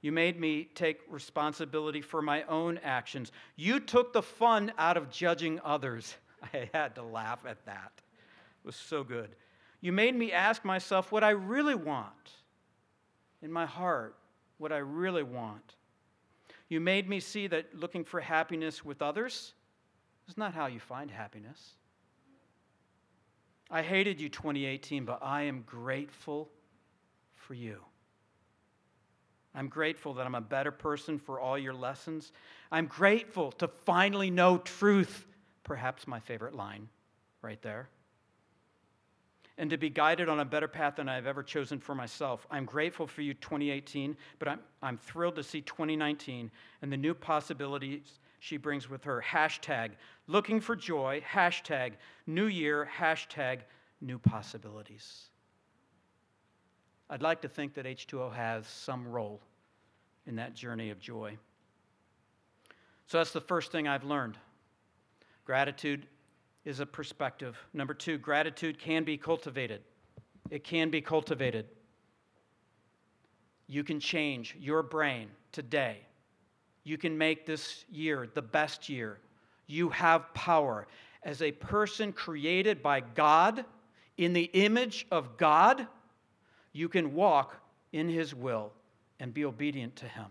You 0.00 0.12
made 0.12 0.38
me 0.38 0.68
take 0.74 1.00
responsibility 1.08 2.00
for 2.00 2.22
my 2.22 2.42
own 2.44 2.78
actions. 2.84 3.32
You 3.56 3.80
took 3.80 4.12
the 4.12 4.22
fun 4.22 4.72
out 4.78 4.96
of 4.96 5.10
judging 5.10 5.60
others. 5.64 6.14
I 6.54 6.70
had 6.72 6.94
to 6.94 7.02
laugh 7.02 7.44
at 7.46 7.64
that. 7.66 7.92
It 7.96 8.66
was 8.66 8.76
so 8.76 9.02
good. 9.02 9.34
You 9.80 9.92
made 9.92 10.14
me 10.14 10.32
ask 10.32 10.64
myself 10.64 11.10
what 11.10 11.24
I 11.24 11.30
really 11.30 11.74
want 11.74 12.32
in 13.42 13.50
my 13.50 13.66
heart, 13.66 14.16
what 14.58 14.72
I 14.72 14.78
really 14.78 15.22
want. 15.22 15.74
You 16.68 16.80
made 16.80 17.08
me 17.08 17.20
see 17.20 17.46
that 17.48 17.74
looking 17.74 18.04
for 18.04 18.20
happiness 18.20 18.84
with 18.84 19.02
others 19.02 19.54
is 20.28 20.36
not 20.36 20.54
how 20.54 20.66
you 20.66 20.80
find 20.80 21.10
happiness. 21.10 21.74
I 23.70 23.82
hated 23.82 24.20
you 24.20 24.28
2018, 24.28 25.04
but 25.04 25.18
I 25.22 25.42
am 25.42 25.62
grateful 25.62 26.50
for 27.34 27.54
you. 27.54 27.80
I'm 29.58 29.66
grateful 29.68 30.14
that 30.14 30.24
I'm 30.24 30.36
a 30.36 30.40
better 30.40 30.70
person 30.70 31.18
for 31.18 31.40
all 31.40 31.58
your 31.58 31.74
lessons. 31.74 32.30
I'm 32.70 32.86
grateful 32.86 33.50
to 33.52 33.66
finally 33.66 34.30
know 34.30 34.58
truth. 34.58 35.26
Perhaps 35.64 36.06
my 36.06 36.20
favorite 36.20 36.54
line 36.54 36.88
right 37.42 37.60
there. 37.60 37.88
And 39.58 39.68
to 39.70 39.76
be 39.76 39.90
guided 39.90 40.28
on 40.28 40.38
a 40.38 40.44
better 40.44 40.68
path 40.68 40.94
than 40.94 41.08
I've 41.08 41.26
ever 41.26 41.42
chosen 41.42 41.80
for 41.80 41.92
myself. 41.92 42.46
I'm 42.52 42.66
grateful 42.66 43.08
for 43.08 43.20
you, 43.22 43.34
2018, 43.34 44.16
but 44.38 44.46
I'm, 44.46 44.60
I'm 44.80 44.96
thrilled 44.96 45.34
to 45.34 45.42
see 45.42 45.60
2019 45.62 46.52
and 46.80 46.92
the 46.92 46.96
new 46.96 47.12
possibilities 47.12 48.20
she 48.38 48.58
brings 48.58 48.88
with 48.88 49.02
her. 49.02 49.20
Hashtag 49.28 49.90
looking 50.28 50.60
for 50.60 50.76
joy, 50.76 51.20
hashtag 51.28 51.94
new 52.28 52.46
year, 52.46 52.88
hashtag 52.96 53.62
new 54.00 54.20
possibilities. 54.20 55.30
I'd 57.10 57.22
like 57.22 57.40
to 57.40 57.48
think 57.48 57.74
that 57.74 57.86
H2O 57.86 58.32
has 58.32 58.68
some 58.68 59.08
role 59.08 59.40
in 60.28 60.36
that 60.36 60.54
journey 60.54 60.90
of 60.90 61.00
joy. 61.00 61.36
So 63.06 63.16
that's 63.16 63.32
the 63.32 63.40
first 63.40 63.72
thing 63.72 63.88
I've 63.88 64.04
learned. 64.04 64.36
Gratitude 65.46 66.06
is 66.66 66.80
a 66.80 66.86
perspective. 66.86 67.56
Number 67.72 67.94
two, 67.94 68.18
gratitude 68.18 68.78
can 68.78 69.02
be 69.04 69.16
cultivated. 69.16 69.80
It 70.50 70.62
can 70.62 70.90
be 70.90 71.00
cultivated. 71.00 71.66
You 73.66 73.82
can 73.82 73.98
change 73.98 74.54
your 74.60 74.82
brain 74.82 75.28
today. 75.50 76.00
You 76.84 76.98
can 76.98 77.16
make 77.16 77.46
this 77.46 77.86
year 77.90 78.28
the 78.34 78.42
best 78.42 78.90
year. 78.90 79.18
You 79.66 79.88
have 79.88 80.32
power. 80.34 80.86
As 81.22 81.40
a 81.40 81.52
person 81.52 82.12
created 82.12 82.82
by 82.82 83.00
God, 83.00 83.64
in 84.18 84.34
the 84.34 84.50
image 84.52 85.06
of 85.10 85.38
God, 85.38 85.86
you 86.72 86.88
can 86.90 87.14
walk 87.14 87.56
in 87.92 88.08
His 88.08 88.34
will 88.34 88.72
and 89.20 89.34
be 89.34 89.44
obedient 89.44 89.96
to 89.96 90.06
Him. 90.06 90.26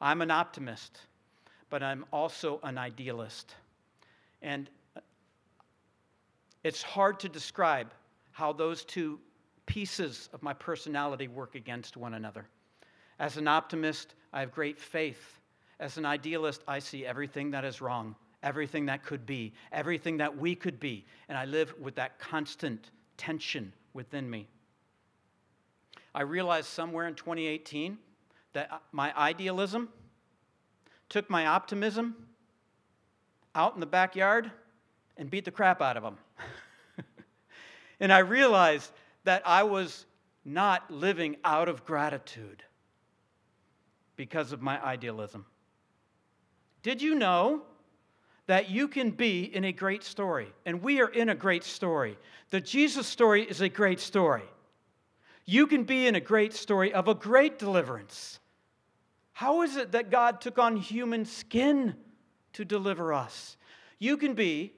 I'm 0.00 0.22
an 0.22 0.30
optimist, 0.30 1.00
but 1.68 1.82
I'm 1.82 2.04
also 2.12 2.58
an 2.62 2.78
idealist. 2.78 3.54
And 4.42 4.70
it's 6.64 6.82
hard 6.82 7.20
to 7.20 7.28
describe 7.28 7.92
how 8.32 8.52
those 8.52 8.84
two 8.84 9.18
pieces 9.66 10.28
of 10.32 10.42
my 10.42 10.52
personality 10.52 11.28
work 11.28 11.54
against 11.54 11.96
one 11.96 12.14
another. 12.14 12.46
As 13.18 13.36
an 13.36 13.46
optimist, 13.46 14.14
I 14.32 14.40
have 14.40 14.52
great 14.52 14.78
faith. 14.78 15.38
As 15.78 15.96
an 15.96 16.06
idealist, 16.06 16.62
I 16.66 16.78
see 16.78 17.06
everything 17.06 17.50
that 17.50 17.64
is 17.64 17.80
wrong, 17.80 18.14
everything 18.42 18.86
that 18.86 19.02
could 19.04 19.26
be, 19.26 19.52
everything 19.72 20.16
that 20.16 20.36
we 20.36 20.54
could 20.54 20.80
be. 20.80 21.04
And 21.28 21.36
I 21.36 21.44
live 21.44 21.74
with 21.78 21.94
that 21.96 22.18
constant 22.18 22.90
tension 23.16 23.72
within 23.92 24.28
me. 24.28 24.48
I 26.14 26.22
realized 26.22 26.68
somewhere 26.68 27.06
in 27.06 27.14
2018 27.14 27.98
that 28.52 28.82
my 28.92 29.16
idealism 29.16 29.88
took 31.08 31.30
my 31.30 31.46
optimism 31.46 32.14
out 33.54 33.74
in 33.74 33.80
the 33.80 33.86
backyard 33.86 34.50
and 35.16 35.30
beat 35.30 35.44
the 35.44 35.50
crap 35.50 35.80
out 35.82 35.96
of 35.96 36.02
them. 36.02 36.18
and 38.00 38.12
I 38.12 38.18
realized 38.20 38.90
that 39.24 39.42
I 39.44 39.62
was 39.64 40.06
not 40.44 40.90
living 40.90 41.36
out 41.44 41.68
of 41.68 41.84
gratitude 41.84 42.62
because 44.16 44.52
of 44.52 44.62
my 44.62 44.82
idealism. 44.82 45.44
Did 46.82 47.02
you 47.02 47.14
know 47.14 47.62
that 48.46 48.70
you 48.70 48.88
can 48.88 49.10
be 49.10 49.44
in 49.54 49.64
a 49.64 49.72
great 49.72 50.02
story? 50.02 50.48
And 50.64 50.82
we 50.82 51.00
are 51.00 51.08
in 51.08 51.28
a 51.28 51.34
great 51.34 51.64
story. 51.64 52.18
The 52.50 52.60
Jesus 52.60 53.06
story 53.06 53.42
is 53.42 53.60
a 53.60 53.68
great 53.68 54.00
story. 54.00 54.42
You 55.44 55.66
can 55.66 55.84
be 55.84 56.06
in 56.06 56.14
a 56.14 56.20
great 56.20 56.52
story 56.52 56.92
of 56.92 57.08
a 57.08 57.14
great 57.14 57.58
deliverance. 57.58 58.38
How 59.32 59.62
is 59.62 59.76
it 59.76 59.92
that 59.92 60.10
God 60.10 60.40
took 60.40 60.58
on 60.58 60.76
human 60.76 61.24
skin 61.24 61.94
to 62.52 62.64
deliver 62.64 63.12
us? 63.12 63.56
You 63.98 64.16
can 64.16 64.34
be 64.34 64.72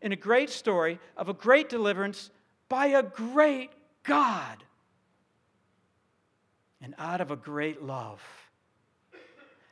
in 0.00 0.12
a 0.12 0.16
great 0.16 0.50
story 0.50 0.98
of 1.16 1.28
a 1.28 1.34
great 1.34 1.68
deliverance 1.68 2.30
by 2.68 2.86
a 2.86 3.02
great 3.02 3.70
God 4.02 4.64
and 6.80 6.94
out 6.98 7.20
of 7.20 7.30
a 7.30 7.36
great 7.36 7.82
love 7.82 8.22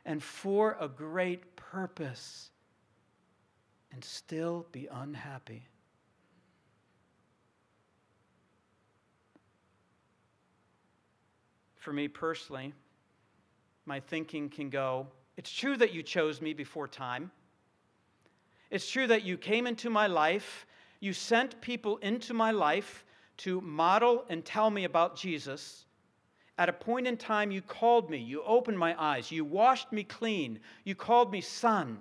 and 0.05 0.23
for 0.23 0.77
a 0.79 0.87
great 0.87 1.55
purpose 1.55 2.49
and 3.91 4.03
still 4.03 4.65
be 4.71 4.87
unhappy. 4.91 5.67
For 11.81 11.91
me 11.91 12.07
personally, 12.07 12.73
my 13.87 13.99
thinking 13.99 14.49
can 14.49 14.69
go, 14.69 15.07
it's 15.35 15.51
true 15.51 15.75
that 15.77 15.91
you 15.91 16.03
chose 16.03 16.39
me 16.39 16.53
before 16.53 16.87
time. 16.87 17.31
It's 18.69 18.89
true 18.89 19.07
that 19.07 19.23
you 19.23 19.35
came 19.35 19.65
into 19.65 19.89
my 19.89 20.05
life, 20.05 20.67
you 20.99 21.11
sent 21.11 21.59
people 21.59 21.97
into 21.97 22.35
my 22.35 22.51
life 22.51 23.03
to 23.37 23.59
model 23.61 24.25
and 24.29 24.45
tell 24.45 24.69
me 24.69 24.83
about 24.83 25.15
Jesus. 25.15 25.85
At 26.59 26.69
a 26.69 26.73
point 26.73 27.07
in 27.07 27.17
time, 27.17 27.49
you 27.49 27.63
called 27.63 28.11
me, 28.11 28.19
you 28.19 28.43
opened 28.43 28.77
my 28.77 28.95
eyes, 29.01 29.31
you 29.31 29.43
washed 29.43 29.91
me 29.91 30.03
clean, 30.03 30.59
you 30.83 30.93
called 30.93 31.31
me 31.31 31.41
son. 31.41 31.97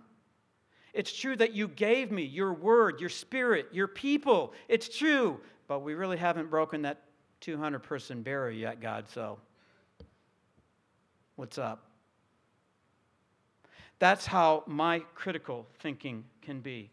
It's 0.93 1.13
true 1.13 1.37
that 1.37 1.55
you 1.55 1.69
gave 1.69 2.13
me 2.13 2.25
your 2.25 2.53
word, 2.53 3.01
your 3.01 3.09
spirit, 3.09 3.69
your 3.73 3.89
people. 3.89 4.53
It's 4.69 4.95
true, 4.95 5.41
but 5.69 5.81
we 5.81 5.95
really 5.95 6.19
haven't 6.19 6.51
broken 6.51 6.83
that 6.83 7.05
200 7.41 7.79
person 7.79 8.23
barrier 8.23 8.51
yet, 8.51 8.83
God, 8.83 9.09
so 9.09 9.39
what's 11.41 11.57
up? 11.57 11.87
That's 13.99 14.27
how 14.27 14.63
my 14.67 14.99
critical 15.15 15.67
thinking 15.79 16.25
can 16.43 16.61
be. 16.61 16.91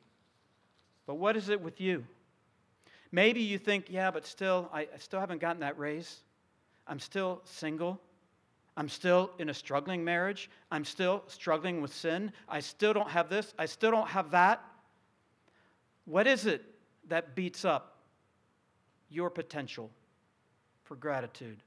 But 1.05 1.15
what 1.15 1.35
is 1.35 1.49
it 1.49 1.59
with 1.59 1.81
you? 1.81 2.05
Maybe 3.11 3.41
you 3.41 3.57
think, 3.57 3.87
yeah, 3.89 4.09
but 4.09 4.25
still, 4.25 4.69
I, 4.73 4.87
still 4.99 5.19
haven't 5.19 5.41
gotten 5.41 5.59
that 5.59 5.77
raise. 5.77 6.21
I'm 6.87 6.97
still 6.97 7.41
single. 7.43 7.99
I'm 8.77 8.87
still 8.87 9.31
in 9.37 9.49
a 9.49 9.53
struggling 9.53 10.01
marriage. 10.01 10.49
I'm 10.71 10.85
still 10.85 11.25
struggling 11.27 11.81
with 11.81 11.93
sin. 11.93 12.31
I 12.47 12.61
still 12.61 12.93
don't 12.93 13.09
have 13.09 13.27
this. 13.27 13.53
I 13.59 13.65
still 13.65 13.91
don't 13.91 14.07
have 14.07 14.31
that. 14.31 14.63
What 16.05 16.25
is 16.25 16.45
it 16.45 16.63
that 17.09 17.35
beats 17.35 17.65
up 17.65 17.97
your 19.09 19.29
potential 19.29 19.91
for 20.85 20.95
gratitude? 20.95 21.61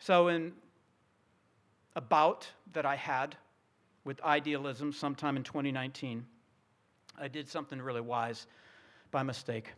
So, 0.00 0.26
in 0.28 0.52
a 1.98 2.00
bout 2.00 2.46
that 2.74 2.86
I 2.86 2.94
had 2.94 3.36
with 4.04 4.22
idealism 4.22 4.92
sometime 4.92 5.36
in 5.36 5.42
2019, 5.42 6.24
I 7.20 7.26
did 7.26 7.48
something 7.48 7.82
really 7.82 8.00
wise 8.00 8.46
by 9.10 9.24
mistake. 9.24 9.72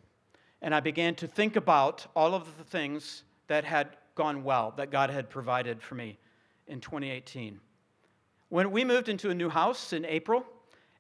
And 0.61 0.75
I 0.75 0.81
began 0.81 1.15
to 1.15 1.27
think 1.27 1.57
about 1.57 2.07
all 2.15 2.35
of 2.35 2.59
the 2.59 2.65
things 2.65 3.23
that 3.47 3.65
had 3.65 3.97
gone 4.17 4.45
well, 4.45 4.75
that 4.77 4.91
God 4.91 5.09
had 5.09 5.31
provided 5.31 5.81
for 5.81 5.95
me 5.95 6.19
in 6.67 6.79
2018. 6.83 7.59
When 8.51 8.71
we 8.71 8.85
moved 8.85 9.09
into 9.09 9.31
a 9.31 9.35
new 9.35 9.49
house 9.49 9.95
in 9.95 10.05
April, 10.05 10.45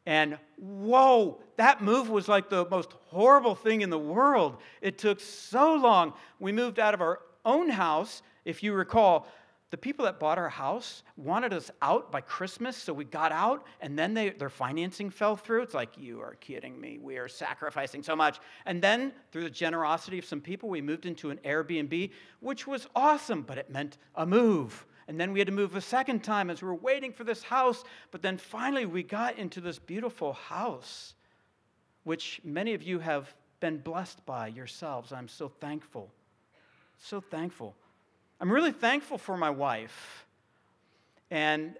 and 0.06 0.38
whoa, 0.56 1.42
that 1.58 1.82
move 1.82 2.08
was 2.08 2.28
like 2.28 2.48
the 2.48 2.66
most 2.70 2.94
horrible 3.08 3.54
thing 3.54 3.82
in 3.82 3.90
the 3.90 3.98
world. 3.98 4.56
It 4.80 4.96
took 4.96 5.20
so 5.20 5.74
long. 5.74 6.14
We 6.38 6.50
moved 6.50 6.78
out 6.78 6.94
of 6.94 7.02
our 7.02 7.20
own 7.44 7.68
house. 7.68 8.22
If 8.46 8.62
you 8.62 8.72
recall, 8.72 9.28
the 9.70 9.76
people 9.76 10.04
that 10.06 10.18
bought 10.18 10.36
our 10.36 10.48
house 10.48 11.04
wanted 11.16 11.52
us 11.52 11.70
out 11.80 12.10
by 12.10 12.20
Christmas, 12.20 12.76
so 12.76 12.92
we 12.92 13.04
got 13.04 13.30
out, 13.30 13.64
and 13.80 13.96
then 13.96 14.14
they, 14.14 14.30
their 14.30 14.50
financing 14.50 15.10
fell 15.10 15.36
through. 15.36 15.62
It's 15.62 15.74
like, 15.74 15.96
you 15.96 16.20
are 16.20 16.34
kidding 16.40 16.80
me. 16.80 16.98
We 17.00 17.18
are 17.18 17.28
sacrificing 17.28 18.02
so 18.02 18.16
much. 18.16 18.40
And 18.66 18.82
then, 18.82 19.12
through 19.30 19.44
the 19.44 19.50
generosity 19.50 20.18
of 20.18 20.24
some 20.24 20.40
people, 20.40 20.68
we 20.68 20.80
moved 20.80 21.06
into 21.06 21.30
an 21.30 21.38
Airbnb, 21.44 22.10
which 22.40 22.66
was 22.66 22.88
awesome, 22.96 23.42
but 23.42 23.58
it 23.58 23.70
meant 23.70 23.98
a 24.16 24.26
move. 24.26 24.86
And 25.06 25.20
then 25.20 25.32
we 25.32 25.38
had 25.38 25.46
to 25.46 25.52
move 25.52 25.76
a 25.76 25.80
second 25.80 26.24
time 26.24 26.50
as 26.50 26.62
we 26.62 26.68
were 26.68 26.74
waiting 26.74 27.12
for 27.12 27.22
this 27.22 27.42
house. 27.42 27.84
But 28.10 28.22
then 28.22 28.38
finally, 28.38 28.86
we 28.86 29.04
got 29.04 29.38
into 29.38 29.60
this 29.60 29.78
beautiful 29.78 30.32
house, 30.32 31.14
which 32.02 32.40
many 32.42 32.74
of 32.74 32.82
you 32.82 32.98
have 32.98 33.32
been 33.60 33.78
blessed 33.78 34.24
by 34.26 34.48
yourselves. 34.48 35.12
I'm 35.12 35.28
so 35.28 35.48
thankful. 35.48 36.10
So 36.98 37.20
thankful. 37.20 37.76
I'm 38.40 38.50
really 38.50 38.72
thankful 38.72 39.18
for 39.18 39.36
my 39.36 39.50
wife. 39.50 40.24
And 41.30 41.74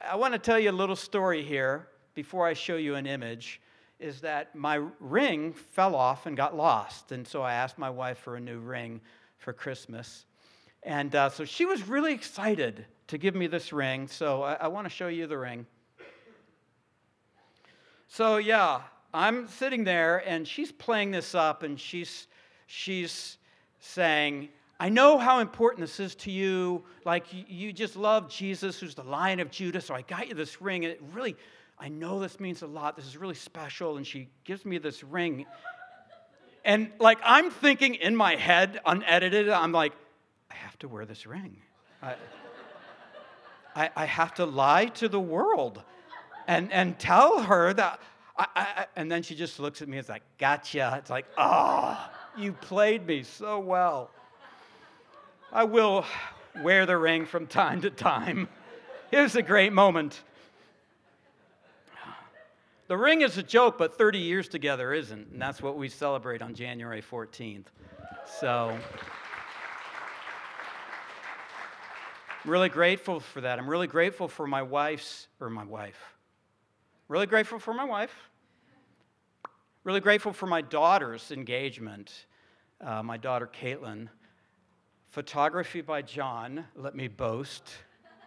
I 0.00 0.14
want 0.14 0.34
to 0.34 0.38
tell 0.38 0.56
you 0.56 0.70
a 0.70 0.72
little 0.72 0.94
story 0.94 1.42
here 1.42 1.88
before 2.14 2.46
I 2.46 2.52
show 2.52 2.76
you 2.76 2.94
an 2.94 3.06
image 3.06 3.60
is 3.98 4.20
that 4.20 4.54
my 4.54 4.86
ring 5.00 5.52
fell 5.52 5.96
off 5.96 6.26
and 6.26 6.36
got 6.36 6.56
lost. 6.56 7.10
And 7.10 7.26
so 7.26 7.42
I 7.42 7.54
asked 7.54 7.76
my 7.76 7.90
wife 7.90 8.18
for 8.18 8.36
a 8.36 8.40
new 8.40 8.60
ring 8.60 9.00
for 9.38 9.52
Christmas. 9.52 10.26
And 10.84 11.12
uh, 11.16 11.28
so 11.28 11.44
she 11.44 11.64
was 11.64 11.88
really 11.88 12.14
excited 12.14 12.86
to 13.08 13.18
give 13.18 13.34
me 13.34 13.48
this 13.48 13.72
ring. 13.72 14.06
So 14.06 14.44
I, 14.44 14.54
I 14.54 14.68
want 14.68 14.84
to 14.84 14.90
show 14.90 15.08
you 15.08 15.26
the 15.26 15.38
ring. 15.38 15.66
So, 18.06 18.36
yeah, 18.36 18.82
I'm 19.12 19.48
sitting 19.48 19.82
there 19.82 20.18
and 20.18 20.46
she's 20.46 20.70
playing 20.70 21.10
this 21.10 21.34
up 21.34 21.64
and 21.64 21.80
she's, 21.80 22.28
she's 22.68 23.38
saying, 23.80 24.50
I 24.78 24.90
know 24.90 25.18
how 25.18 25.40
important 25.40 25.80
this 25.80 26.00
is 26.00 26.14
to 26.16 26.30
you. 26.30 26.84
Like, 27.04 27.26
you 27.30 27.72
just 27.72 27.96
love 27.96 28.28
Jesus, 28.28 28.78
who's 28.78 28.94
the 28.94 29.04
lion 29.04 29.40
of 29.40 29.50
Judah. 29.50 29.80
So 29.80 29.94
I 29.94 30.02
got 30.02 30.28
you 30.28 30.34
this 30.34 30.60
ring. 30.60 30.84
And 30.84 30.92
it 30.92 31.00
really, 31.12 31.34
I 31.78 31.88
know 31.88 32.20
this 32.20 32.38
means 32.38 32.62
a 32.62 32.66
lot. 32.66 32.96
This 32.96 33.06
is 33.06 33.16
really 33.16 33.34
special. 33.34 33.96
And 33.96 34.06
she 34.06 34.28
gives 34.44 34.66
me 34.66 34.76
this 34.78 35.02
ring. 35.02 35.46
And 36.64 36.90
like, 36.98 37.18
I'm 37.24 37.50
thinking 37.50 37.94
in 37.94 38.14
my 38.14 38.34
head, 38.34 38.80
unedited, 38.84 39.48
I'm 39.48 39.72
like, 39.72 39.92
I 40.50 40.54
have 40.54 40.78
to 40.80 40.88
wear 40.88 41.06
this 41.06 41.26
ring. 41.26 41.56
I, 42.02 42.14
I, 43.74 43.90
I 43.96 44.04
have 44.04 44.34
to 44.34 44.44
lie 44.44 44.86
to 44.86 45.08
the 45.08 45.20
world 45.20 45.82
and, 46.46 46.70
and 46.72 46.98
tell 46.98 47.42
her 47.42 47.72
that. 47.72 48.00
I, 48.38 48.46
I, 48.54 48.86
and 48.96 49.10
then 49.10 49.22
she 49.22 49.34
just 49.34 49.58
looks 49.58 49.80
at 49.80 49.88
me 49.88 49.96
and 49.96 50.04
is 50.04 50.08
like, 50.10 50.22
gotcha. 50.38 50.96
It's 50.98 51.08
like, 51.08 51.26
oh, 51.38 52.10
you 52.36 52.52
played 52.52 53.06
me 53.06 53.22
so 53.22 53.58
well. 53.58 54.10
I 55.56 55.64
will 55.64 56.04
wear 56.62 56.84
the 56.84 56.98
ring 56.98 57.24
from 57.24 57.46
time 57.46 57.80
to 57.80 57.88
time. 57.88 58.46
It 59.10 59.18
was 59.18 59.36
a 59.36 59.42
great 59.42 59.72
moment. 59.72 60.22
The 62.88 62.96
ring 62.98 63.22
is 63.22 63.38
a 63.38 63.42
joke, 63.42 63.78
but 63.78 63.96
30 63.96 64.18
years 64.18 64.50
together 64.50 64.92
isn't. 64.92 65.28
And 65.32 65.40
that's 65.40 65.62
what 65.62 65.78
we 65.78 65.88
celebrate 65.88 66.42
on 66.42 66.54
January 66.54 67.00
14th. 67.00 67.64
So, 68.38 68.76
I'm 72.44 72.50
really 72.50 72.68
grateful 72.68 73.20
for 73.20 73.40
that. 73.40 73.58
I'm 73.58 73.66
really 73.66 73.86
grateful 73.86 74.28
for 74.28 74.46
my 74.46 74.60
wife's, 74.60 75.26
or 75.40 75.48
my 75.48 75.64
wife. 75.64 76.16
Really 77.08 77.24
grateful 77.24 77.58
for 77.58 77.72
my 77.72 77.84
wife. 77.84 78.28
Really 79.84 80.00
grateful 80.00 80.34
for 80.34 80.48
my 80.48 80.60
daughter's 80.60 81.32
engagement. 81.32 82.26
Uh, 82.78 83.02
my 83.02 83.16
daughter, 83.16 83.48
Caitlin. 83.58 84.10
Photography 85.16 85.80
by 85.80 86.02
John, 86.02 86.66
let 86.74 86.94
me 86.94 87.08
boast. 87.08 87.62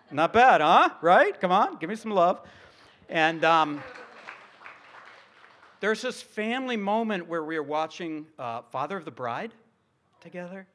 Not 0.09 0.33
bad, 0.33 0.59
huh? 0.59 0.89
Right? 1.03 1.39
Come 1.39 1.51
on, 1.51 1.77
give 1.77 1.87
me 1.87 1.95
some 1.95 2.09
love. 2.09 2.41
And 3.09 3.45
um, 3.45 3.83
there's 5.81 6.01
this 6.01 6.19
family 6.19 6.77
moment 6.77 7.27
where 7.27 7.43
we 7.43 7.57
are 7.57 7.61
watching 7.61 8.25
uh, 8.39 8.63
Father 8.71 8.97
of 8.97 9.05
the 9.05 9.11
Bride 9.11 9.53
together. 10.19 10.65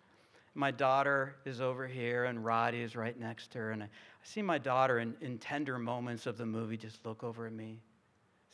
My 0.55 0.71
daughter 0.71 1.35
is 1.45 1.61
over 1.61 1.85
here, 1.85 2.27
and 2.27 2.45
Roddy 2.45 2.83
is 2.83 2.95
right 2.95 3.19
next 3.19 3.51
to 3.51 3.59
her. 3.59 3.71
And 3.73 3.83
I, 3.83 3.87
I 3.87 3.89
see 4.23 4.41
my 4.41 4.59
daughter 4.59 5.01
in, 5.01 5.17
in 5.21 5.39
tender 5.39 5.81
moments 5.81 6.27
of 6.27 6.39
the 6.39 6.47
movie 6.47 6.77
just 6.77 7.05
look 7.05 7.25
over 7.25 7.45
at 7.45 7.53
me 7.53 7.81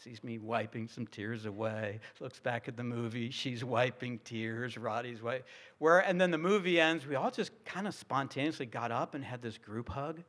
sees 0.03 0.25
me 0.25 0.39
wiping 0.39 0.89
some 0.89 1.07
tears 1.07 1.45
away, 1.45 2.01
looks 2.21 2.41
back 2.41 2.69
at 2.69 2.77
the 2.77 2.83
movie, 2.83 3.31
she's 3.31 3.63
wiping 3.63 4.19
tears, 4.25 4.79
Roddy's 4.79 5.23
way. 5.23 5.43
Where, 5.79 5.99
and 5.99 6.19
then 6.19 6.31
the 6.31 6.39
movie 6.39 6.81
ends, 6.81 7.07
we 7.07 7.17
all 7.17 7.31
just 7.31 7.53
kind 7.67 7.87
of 7.87 7.95
spontaneously 7.95 8.65
got 8.65 8.93
up 8.93 9.15
and 9.15 9.23
had 9.23 9.43
this 9.43 9.59
group 9.59 9.91
hug. 9.91 10.23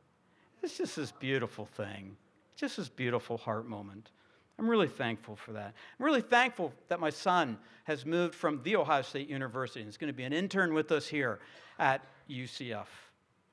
It's 0.62 0.76
just 0.76 0.96
this 0.96 1.10
beautiful 1.10 1.64
thing, 1.64 2.16
just 2.54 2.76
this 2.76 2.90
beautiful 2.90 3.38
heart 3.38 3.66
moment. 3.66 4.10
I'm 4.58 4.68
really 4.68 4.88
thankful 4.88 5.36
for 5.36 5.52
that. 5.52 5.74
I'm 5.98 6.04
really 6.04 6.20
thankful 6.20 6.74
that 6.88 7.00
my 7.00 7.10
son 7.10 7.56
has 7.84 8.04
moved 8.04 8.34
from 8.34 8.62
The 8.62 8.76
Ohio 8.76 9.02
State 9.02 9.28
University 9.28 9.80
and 9.80 9.88
is 9.88 9.96
going 9.96 10.12
to 10.12 10.16
be 10.16 10.24
an 10.24 10.34
intern 10.34 10.74
with 10.74 10.92
us 10.92 11.06
here 11.06 11.40
at 11.78 12.02
UCF. 12.28 12.86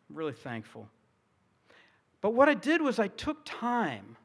I'm 0.09 0.15
really 0.15 0.33
thankful. 0.33 0.89
But 2.19 2.33
what 2.33 2.49
I 2.49 2.55
did 2.55 2.81
was 2.81 2.99
I 2.99 3.07
took 3.07 3.37
time 3.45 4.17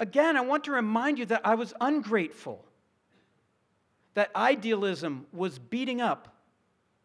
Again, 0.00 0.36
I 0.36 0.40
want 0.42 0.64
to 0.64 0.72
remind 0.72 1.18
you 1.18 1.26
that 1.26 1.42
I 1.44 1.54
was 1.54 1.74
ungrateful, 1.80 2.64
that 4.14 4.30
idealism 4.36 5.26
was 5.32 5.58
beating 5.58 6.00
up 6.00 6.36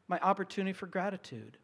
my 0.08 0.20
opportunity 0.20 0.74
for 0.74 0.88
gratitude. 0.88 1.58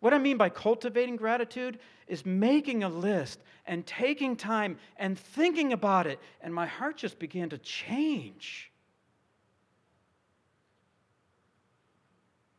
What 0.00 0.12
I 0.12 0.18
mean 0.18 0.36
by 0.36 0.48
cultivating 0.48 1.16
gratitude 1.16 1.78
is 2.08 2.26
making 2.26 2.82
a 2.82 2.88
list 2.88 3.40
and 3.66 3.86
taking 3.86 4.34
time 4.34 4.78
and 4.96 5.18
thinking 5.18 5.72
about 5.72 6.06
it, 6.06 6.18
and 6.40 6.52
my 6.52 6.66
heart 6.66 6.96
just 6.96 7.18
began 7.18 7.50
to 7.50 7.58
change. 7.58 8.72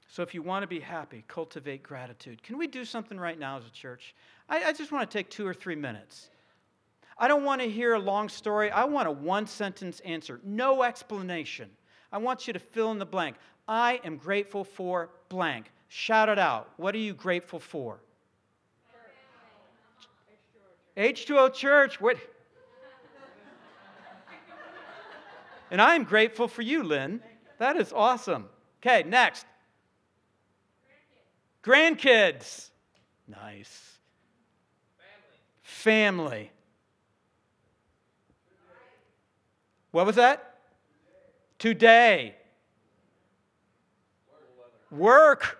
So, 0.07 0.21
if 0.21 0.35
you 0.35 0.43
want 0.43 0.61
to 0.61 0.67
be 0.67 0.79
happy, 0.79 1.25
cultivate 1.27 1.81
gratitude. 1.81 2.43
Can 2.43 2.59
we 2.59 2.67
do 2.67 2.85
something 2.85 3.19
right 3.19 3.37
now 3.37 3.57
as 3.57 3.65
a 3.65 3.71
church? 3.71 4.13
I, 4.47 4.65
I 4.65 4.71
just 4.71 4.91
want 4.91 5.09
to 5.09 5.17
take 5.17 5.29
two 5.31 5.45
or 5.45 5.55
three 5.55 5.75
minutes. 5.75 6.29
I 7.17 7.27
don't 7.27 7.43
want 7.43 7.61
to 7.61 7.69
hear 7.69 7.93
a 7.93 7.99
long 7.99 8.29
story. 8.29 8.71
I 8.71 8.85
want 8.85 9.07
a 9.07 9.11
one 9.11 9.47
sentence 9.47 9.99
answer, 10.01 10.39
no 10.43 10.83
explanation. 10.83 11.69
I 12.11 12.17
want 12.17 12.47
you 12.47 12.53
to 12.53 12.59
fill 12.59 12.91
in 12.91 12.99
the 12.99 13.05
blank. 13.05 13.37
I 13.67 13.99
am 14.03 14.17
grateful 14.17 14.63
for 14.63 15.09
blank. 15.29 15.71
Shout 15.87 16.29
it 16.29 16.39
out. 16.39 16.69
What 16.77 16.95
are 16.95 16.99
you 16.99 17.13
grateful 17.13 17.59
for? 17.59 17.99
H2O 20.97 21.53
Church. 21.53 21.99
What? 21.99 22.17
And 25.71 25.81
I 25.81 25.95
am 25.95 26.03
grateful 26.03 26.47
for 26.47 26.61
you, 26.61 26.83
Lynn. 26.83 27.19
That 27.57 27.77
is 27.77 27.91
awesome. 27.91 28.47
Okay, 28.79 29.01
next. 29.09 29.47
Grandkids. 31.63 32.69
Nice. 33.27 33.97
Family. 35.63 36.29
Family. 36.43 36.52
What 39.93 40.07
was 40.07 40.15
that? 40.15 40.55
Today. 41.59 42.33
Work. 44.89 45.59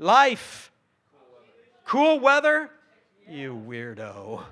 Life. 0.00 0.72
Cool 1.84 2.18
weather. 2.18 2.68
You 3.28 3.54
weirdo. 3.64 4.42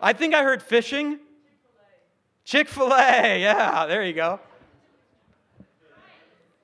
I 0.00 0.12
think 0.14 0.34
I 0.34 0.42
heard 0.42 0.64
fishing. 0.64 1.20
Chick 2.44 2.68
fil 2.68 2.92
A. 2.92 3.40
Yeah, 3.40 3.86
there 3.86 4.04
you 4.04 4.14
go. 4.14 4.40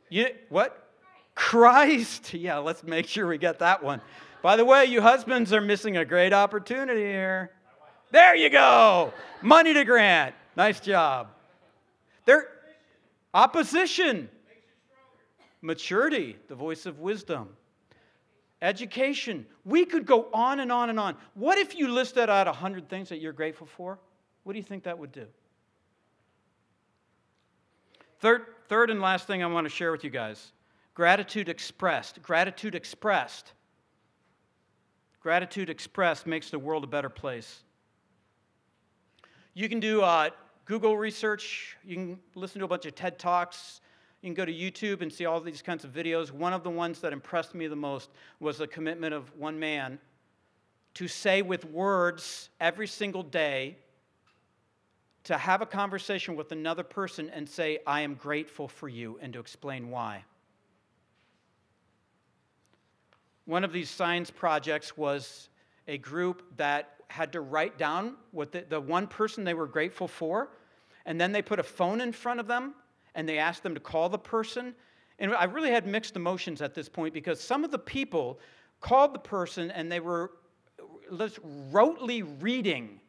You, 0.09 0.27
what? 0.48 0.88
Christ. 1.37 2.35
Yeah, 2.35 2.59
let's 2.59 2.83
make 2.83 3.07
sure 3.07 3.29
we 3.29 3.38
get 3.38 3.61
that 3.61 3.81
one. 3.81 4.00
By 4.42 4.57
the 4.57 4.64
way, 4.64 4.87
you 4.87 5.00
husbands 5.03 5.53
are 5.53 5.61
missing 5.61 5.98
a 5.98 6.05
great 6.05 6.33
opportunity 6.33 7.03
here. 7.03 7.53
There 8.14 8.37
you 8.37 8.48
go. 8.48 9.12
Money 9.42 9.74
to 9.74 9.85
grant. 9.85 10.37
Nice 10.57 10.79
job. 10.79 11.31
There, 12.24 12.46
opposition. 13.35 14.29
Maturity, 15.61 16.37
the 16.46 16.55
voice 16.55 16.87
of 16.87 17.00
wisdom. 17.00 17.48
Education. 18.62 19.44
We 19.64 19.85
could 19.85 20.07
go 20.07 20.29
on 20.33 20.61
and 20.61 20.70
on 20.70 20.90
and 20.90 21.00
on. 21.00 21.16
What 21.35 21.59
if 21.59 21.74
you 21.74 21.88
listed 21.88 22.31
out 22.31 22.46
100 22.46 22.88
things 22.88 23.09
that 23.09 23.18
you're 23.18 23.33
grateful 23.33 23.66
for? 23.66 23.98
What 24.44 24.53
do 24.53 24.61
you 24.61 24.64
think 24.64 24.85
that 24.85 24.96
would 24.96 25.11
do? 25.11 25.27
Third, 28.20 28.42
third 28.68 28.90
and 28.90 29.00
last 29.00 29.27
thing 29.27 29.42
I 29.42 29.46
want 29.46 29.64
to 29.64 29.70
share 29.70 29.90
with 29.90 30.05
you 30.05 30.11
guys 30.11 30.53
gratitude 30.94 31.48
expressed. 31.48 32.22
Gratitude 32.22 32.77
expressed. 32.77 33.55
Gratitude 35.20 35.68
expressed 35.68 36.29
makes 36.29 36.50
the 36.50 36.61
world 36.61 36.85
a 36.85 36.87
better 36.87 37.09
place. 37.09 37.64
You 39.56 39.68
can 39.68 39.78
do 39.78 40.02
uh, 40.02 40.30
Google 40.64 40.96
research, 40.96 41.76
you 41.84 41.94
can 41.94 42.18
listen 42.34 42.58
to 42.58 42.64
a 42.64 42.68
bunch 42.68 42.86
of 42.86 42.96
TED 42.96 43.20
Talks, 43.20 43.80
you 44.20 44.26
can 44.26 44.34
go 44.34 44.44
to 44.44 44.52
YouTube 44.52 45.00
and 45.00 45.12
see 45.12 45.26
all 45.26 45.40
these 45.40 45.62
kinds 45.62 45.84
of 45.84 45.92
videos. 45.92 46.32
One 46.32 46.52
of 46.52 46.64
the 46.64 46.70
ones 46.70 46.98
that 47.00 47.12
impressed 47.12 47.54
me 47.54 47.68
the 47.68 47.76
most 47.76 48.10
was 48.40 48.58
the 48.58 48.66
commitment 48.66 49.14
of 49.14 49.30
one 49.36 49.60
man 49.60 50.00
to 50.94 51.06
say 51.06 51.40
with 51.42 51.64
words 51.66 52.50
every 52.60 52.88
single 52.88 53.22
day, 53.22 53.76
to 55.24 55.38
have 55.38 55.62
a 55.62 55.66
conversation 55.66 56.34
with 56.34 56.50
another 56.50 56.82
person 56.82 57.30
and 57.30 57.48
say, 57.48 57.78
I 57.86 58.00
am 58.00 58.14
grateful 58.14 58.66
for 58.66 58.88
you, 58.88 59.18
and 59.22 59.32
to 59.34 59.38
explain 59.38 59.88
why. 59.88 60.24
One 63.44 63.62
of 63.62 63.72
these 63.72 63.88
science 63.88 64.32
projects 64.32 64.96
was 64.96 65.48
a 65.86 65.98
group 65.98 66.42
that 66.56 66.93
had 67.08 67.32
to 67.32 67.40
write 67.40 67.78
down 67.78 68.16
what 68.32 68.52
the, 68.52 68.64
the 68.68 68.80
one 68.80 69.06
person 69.06 69.44
they 69.44 69.54
were 69.54 69.66
grateful 69.66 70.08
for, 70.08 70.50
and 71.06 71.20
then 71.20 71.32
they 71.32 71.42
put 71.42 71.58
a 71.58 71.62
phone 71.62 72.00
in 72.00 72.12
front 72.12 72.40
of 72.40 72.46
them 72.46 72.74
and 73.14 73.28
they 73.28 73.38
asked 73.38 73.62
them 73.62 73.74
to 73.74 73.80
call 73.80 74.08
the 74.08 74.18
person. 74.18 74.74
And 75.18 75.32
I 75.34 75.44
really 75.44 75.70
had 75.70 75.86
mixed 75.86 76.16
emotions 76.16 76.62
at 76.62 76.74
this 76.74 76.88
point 76.88 77.14
because 77.14 77.40
some 77.40 77.64
of 77.64 77.70
the 77.70 77.78
people 77.78 78.40
called 78.80 79.14
the 79.14 79.18
person 79.20 79.70
and 79.70 79.90
they 79.90 80.00
were 80.00 80.32
just 81.16 81.38
rotely 81.70 82.22
reading 82.40 83.00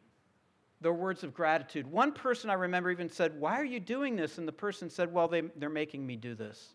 their 0.80 0.92
words 0.92 1.24
of 1.24 1.34
gratitude. 1.34 1.86
One 1.86 2.12
person 2.12 2.50
I 2.50 2.54
remember 2.54 2.90
even 2.90 3.08
said, 3.08 3.38
Why 3.40 3.58
are 3.58 3.64
you 3.64 3.80
doing 3.80 4.14
this? 4.14 4.38
And 4.38 4.46
the 4.46 4.52
person 4.52 4.90
said, 4.90 5.12
Well, 5.12 5.26
they, 5.26 5.42
they're 5.56 5.70
making 5.70 6.06
me 6.06 6.16
do 6.16 6.34
this. 6.34 6.74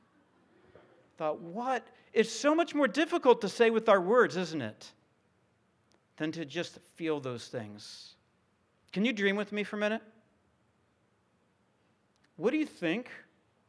I 0.75 0.79
thought, 1.17 1.39
what? 1.39 1.87
It's 2.13 2.31
so 2.31 2.55
much 2.55 2.73
more 2.73 2.87
difficult 2.87 3.41
to 3.41 3.49
say 3.49 3.69
with 3.69 3.87
our 3.87 4.01
words, 4.01 4.35
isn't 4.37 4.61
it? 4.61 4.91
Than 6.21 6.31
to 6.31 6.45
just 6.45 6.77
feel 6.93 7.19
those 7.19 7.47
things. 7.47 8.13
Can 8.93 9.03
you 9.03 9.11
dream 9.11 9.35
with 9.35 9.51
me 9.51 9.63
for 9.63 9.77
a 9.77 9.79
minute? 9.79 10.03
What 12.35 12.51
do 12.51 12.57
you 12.57 12.65
think 12.67 13.09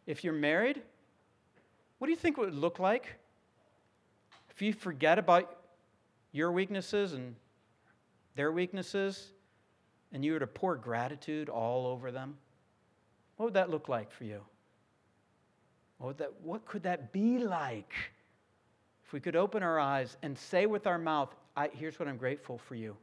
if 0.04 0.22
you're 0.22 0.34
married? 0.34 0.82
What 1.96 2.08
do 2.08 2.10
you 2.10 2.18
think 2.18 2.36
it 2.36 2.42
would 2.42 2.54
look 2.54 2.78
like 2.78 3.06
if 4.50 4.60
you 4.60 4.74
forget 4.74 5.18
about 5.18 5.60
your 6.32 6.52
weaknesses 6.52 7.14
and 7.14 7.36
their 8.34 8.52
weaknesses 8.52 9.28
and 10.12 10.22
you 10.22 10.34
were 10.34 10.40
to 10.40 10.46
pour 10.46 10.76
gratitude 10.76 11.48
all 11.48 11.86
over 11.86 12.12
them? 12.12 12.36
What 13.38 13.46
would 13.46 13.54
that 13.54 13.70
look 13.70 13.88
like 13.88 14.12
for 14.12 14.24
you? 14.24 14.42
What, 15.96 16.18
that, 16.18 16.34
what 16.42 16.66
could 16.66 16.82
that 16.82 17.12
be 17.12 17.38
like 17.38 17.94
if 19.06 19.14
we 19.14 19.20
could 19.20 19.36
open 19.36 19.62
our 19.62 19.80
eyes 19.80 20.18
and 20.22 20.36
say 20.36 20.66
with 20.66 20.86
our 20.86 20.98
mouth, 20.98 21.34
I, 21.56 21.68
here's 21.72 21.98
what 21.98 22.08
I'm 22.08 22.16
grateful 22.16 22.58
for 22.58 22.74
you. 22.74 22.96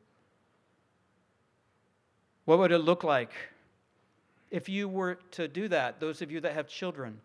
What 2.45 2.59
would 2.59 2.71
it 2.71 2.79
look 2.79 3.03
like 3.03 3.31
if 4.49 4.67
you 4.67 4.87
were 4.87 5.19
to 5.31 5.47
do 5.47 5.67
that, 5.67 5.99
those 5.99 6.21
of 6.21 6.31
you 6.31 6.39
that 6.41 6.53
have 6.53 6.67
children, 6.67 7.19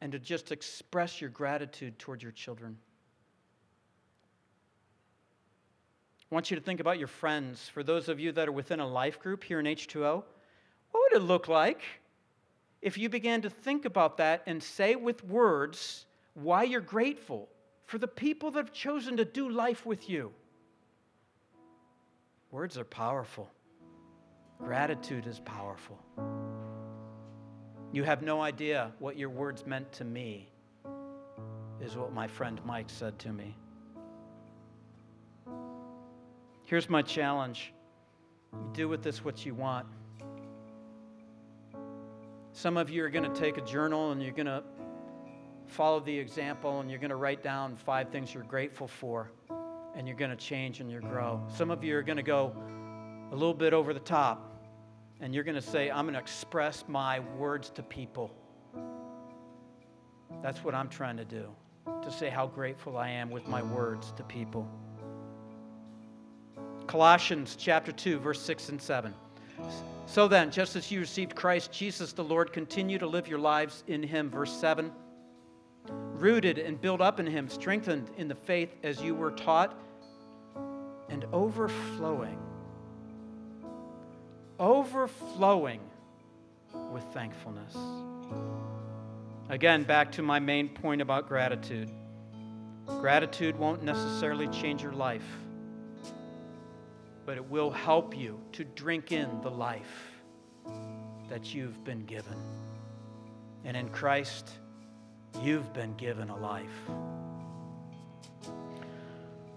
and 0.00 0.12
to 0.12 0.18
just 0.18 0.52
express 0.52 1.20
your 1.20 1.30
gratitude 1.30 1.98
toward 1.98 2.22
your 2.22 2.32
children? 2.32 2.76
I 6.30 6.34
want 6.34 6.50
you 6.50 6.56
to 6.58 6.62
think 6.62 6.80
about 6.80 6.98
your 6.98 7.08
friends. 7.08 7.70
For 7.70 7.82
those 7.82 8.10
of 8.10 8.20
you 8.20 8.32
that 8.32 8.48
are 8.48 8.52
within 8.52 8.80
a 8.80 8.86
life 8.86 9.18
group 9.18 9.42
here 9.42 9.60
in 9.60 9.66
H2O, 9.66 10.22
what 10.90 11.02
would 11.10 11.22
it 11.22 11.24
look 11.24 11.48
like 11.48 11.80
if 12.82 12.98
you 12.98 13.08
began 13.08 13.40
to 13.42 13.50
think 13.50 13.86
about 13.86 14.18
that 14.18 14.42
and 14.46 14.62
say 14.62 14.94
with 14.94 15.24
words 15.24 16.04
why 16.34 16.64
you're 16.64 16.82
grateful 16.82 17.48
for 17.86 17.96
the 17.96 18.06
people 18.06 18.50
that 18.50 18.58
have 18.58 18.72
chosen 18.74 19.16
to 19.16 19.24
do 19.24 19.48
life 19.48 19.86
with 19.86 20.10
you? 20.10 20.32
Words 22.50 22.78
are 22.78 22.84
powerful. 22.84 23.50
Gratitude 24.58 25.26
is 25.26 25.38
powerful. 25.40 25.98
You 27.92 28.04
have 28.04 28.22
no 28.22 28.40
idea 28.40 28.92
what 28.98 29.16
your 29.16 29.28
words 29.28 29.66
meant 29.66 29.92
to 29.92 30.04
me, 30.04 30.48
is 31.80 31.96
what 31.96 32.12
my 32.12 32.26
friend 32.26 32.60
Mike 32.64 32.88
said 32.88 33.18
to 33.20 33.32
me. 33.32 33.54
Here's 36.64 36.88
my 36.88 37.02
challenge 37.02 37.72
do 38.72 38.88
with 38.88 39.02
this 39.02 39.24
what 39.24 39.44
you 39.44 39.54
want. 39.54 39.86
Some 42.52 42.76
of 42.76 42.90
you 42.90 43.04
are 43.04 43.10
going 43.10 43.30
to 43.30 43.40
take 43.40 43.58
a 43.58 43.60
journal 43.60 44.10
and 44.10 44.22
you're 44.22 44.32
going 44.32 44.46
to 44.46 44.62
follow 45.66 46.00
the 46.00 46.18
example 46.18 46.80
and 46.80 46.90
you're 46.90 46.98
going 46.98 47.10
to 47.10 47.16
write 47.16 47.42
down 47.42 47.76
five 47.76 48.08
things 48.08 48.32
you're 48.32 48.42
grateful 48.42 48.88
for 48.88 49.30
and 49.98 50.06
you're 50.06 50.16
going 50.16 50.30
to 50.30 50.36
change 50.36 50.78
and 50.80 50.88
you 50.88 51.00
grow. 51.00 51.42
Some 51.54 51.72
of 51.72 51.82
you 51.82 51.96
are 51.96 52.02
going 52.02 52.16
to 52.16 52.22
go 52.22 52.54
a 53.32 53.34
little 53.34 53.52
bit 53.52 53.74
over 53.74 53.92
the 53.92 54.00
top 54.00 54.62
and 55.20 55.34
you're 55.34 55.42
going 55.42 55.56
to 55.56 55.60
say, 55.60 55.90
I'm 55.90 56.04
going 56.04 56.14
to 56.14 56.20
express 56.20 56.84
my 56.86 57.18
words 57.36 57.70
to 57.70 57.82
people. 57.82 58.30
That's 60.40 60.62
what 60.62 60.72
I'm 60.72 60.88
trying 60.88 61.16
to 61.16 61.24
do, 61.24 61.48
to 61.84 62.12
say 62.12 62.30
how 62.30 62.46
grateful 62.46 62.96
I 62.96 63.08
am 63.08 63.28
with 63.28 63.48
my 63.48 63.60
words 63.60 64.12
to 64.16 64.22
people. 64.22 64.70
Colossians 66.86 67.56
chapter 67.58 67.90
2, 67.90 68.20
verse 68.20 68.40
6 68.40 68.68
and 68.68 68.80
7. 68.80 69.12
So 70.06 70.28
then, 70.28 70.52
just 70.52 70.76
as 70.76 70.92
you 70.92 71.00
received 71.00 71.34
Christ 71.34 71.72
Jesus 71.72 72.12
the 72.12 72.22
Lord, 72.22 72.52
continue 72.52 72.98
to 72.98 73.06
live 73.06 73.26
your 73.26 73.40
lives 73.40 73.82
in 73.88 74.04
him. 74.04 74.30
Verse 74.30 74.52
7 74.52 74.92
rooted 75.90 76.58
and 76.58 76.80
built 76.80 77.00
up 77.00 77.20
in 77.20 77.26
him, 77.26 77.48
strengthened 77.48 78.10
in 78.16 78.28
the 78.28 78.34
faith 78.34 78.70
as 78.82 79.00
you 79.00 79.14
were 79.14 79.30
taught, 79.30 79.78
and 81.08 81.24
overflowing, 81.32 82.38
overflowing 84.58 85.80
with 86.92 87.04
thankfulness. 87.12 87.76
Again, 89.48 89.82
back 89.84 90.12
to 90.12 90.22
my 90.22 90.38
main 90.38 90.68
point 90.68 91.00
about 91.00 91.28
gratitude. 91.28 91.90
Gratitude 92.86 93.56
won't 93.58 93.82
necessarily 93.82 94.48
change 94.48 94.82
your 94.82 94.92
life, 94.92 95.26
but 97.26 97.36
it 97.36 97.44
will 97.50 97.70
help 97.70 98.16
you 98.16 98.40
to 98.52 98.64
drink 98.64 99.12
in 99.12 99.40
the 99.42 99.50
life 99.50 100.12
that 101.28 101.54
you've 101.54 101.82
been 101.84 102.04
given. 102.04 102.36
And 103.64 103.76
in 103.76 103.88
Christ, 103.90 104.50
You've 105.42 105.72
been 105.72 105.94
given 105.94 106.30
a 106.30 106.36
life. 106.36 106.66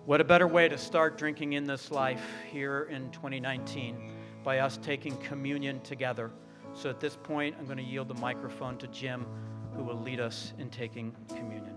What 0.06 0.20
a 0.20 0.24
better 0.24 0.48
way 0.48 0.68
to 0.68 0.80
start 0.80 1.16
drinking 1.16 1.54
in 1.54 1.64
this 1.64 1.92
life 1.92 2.24
here 2.52 2.88
in 2.90 3.12
2019 3.12 4.12
by 4.44 4.58
us 4.58 4.78
taking 4.82 5.16
communion 5.18 5.80
together. 5.82 6.32
So 6.74 6.90
at 6.90 7.00
this 7.00 7.16
point, 7.16 7.56
I'm 7.60 7.66
going 7.66 7.78
to 7.78 7.84
yield 7.84 8.08
the 8.08 8.16
microphone 8.16 8.80
to 8.80 8.88
Jim, 8.88 9.28
who 9.76 9.84
will 9.84 10.02
lead 10.02 10.20
us 10.20 10.54
in 10.58 10.72
taking 10.72 11.16
communion. 11.30 11.71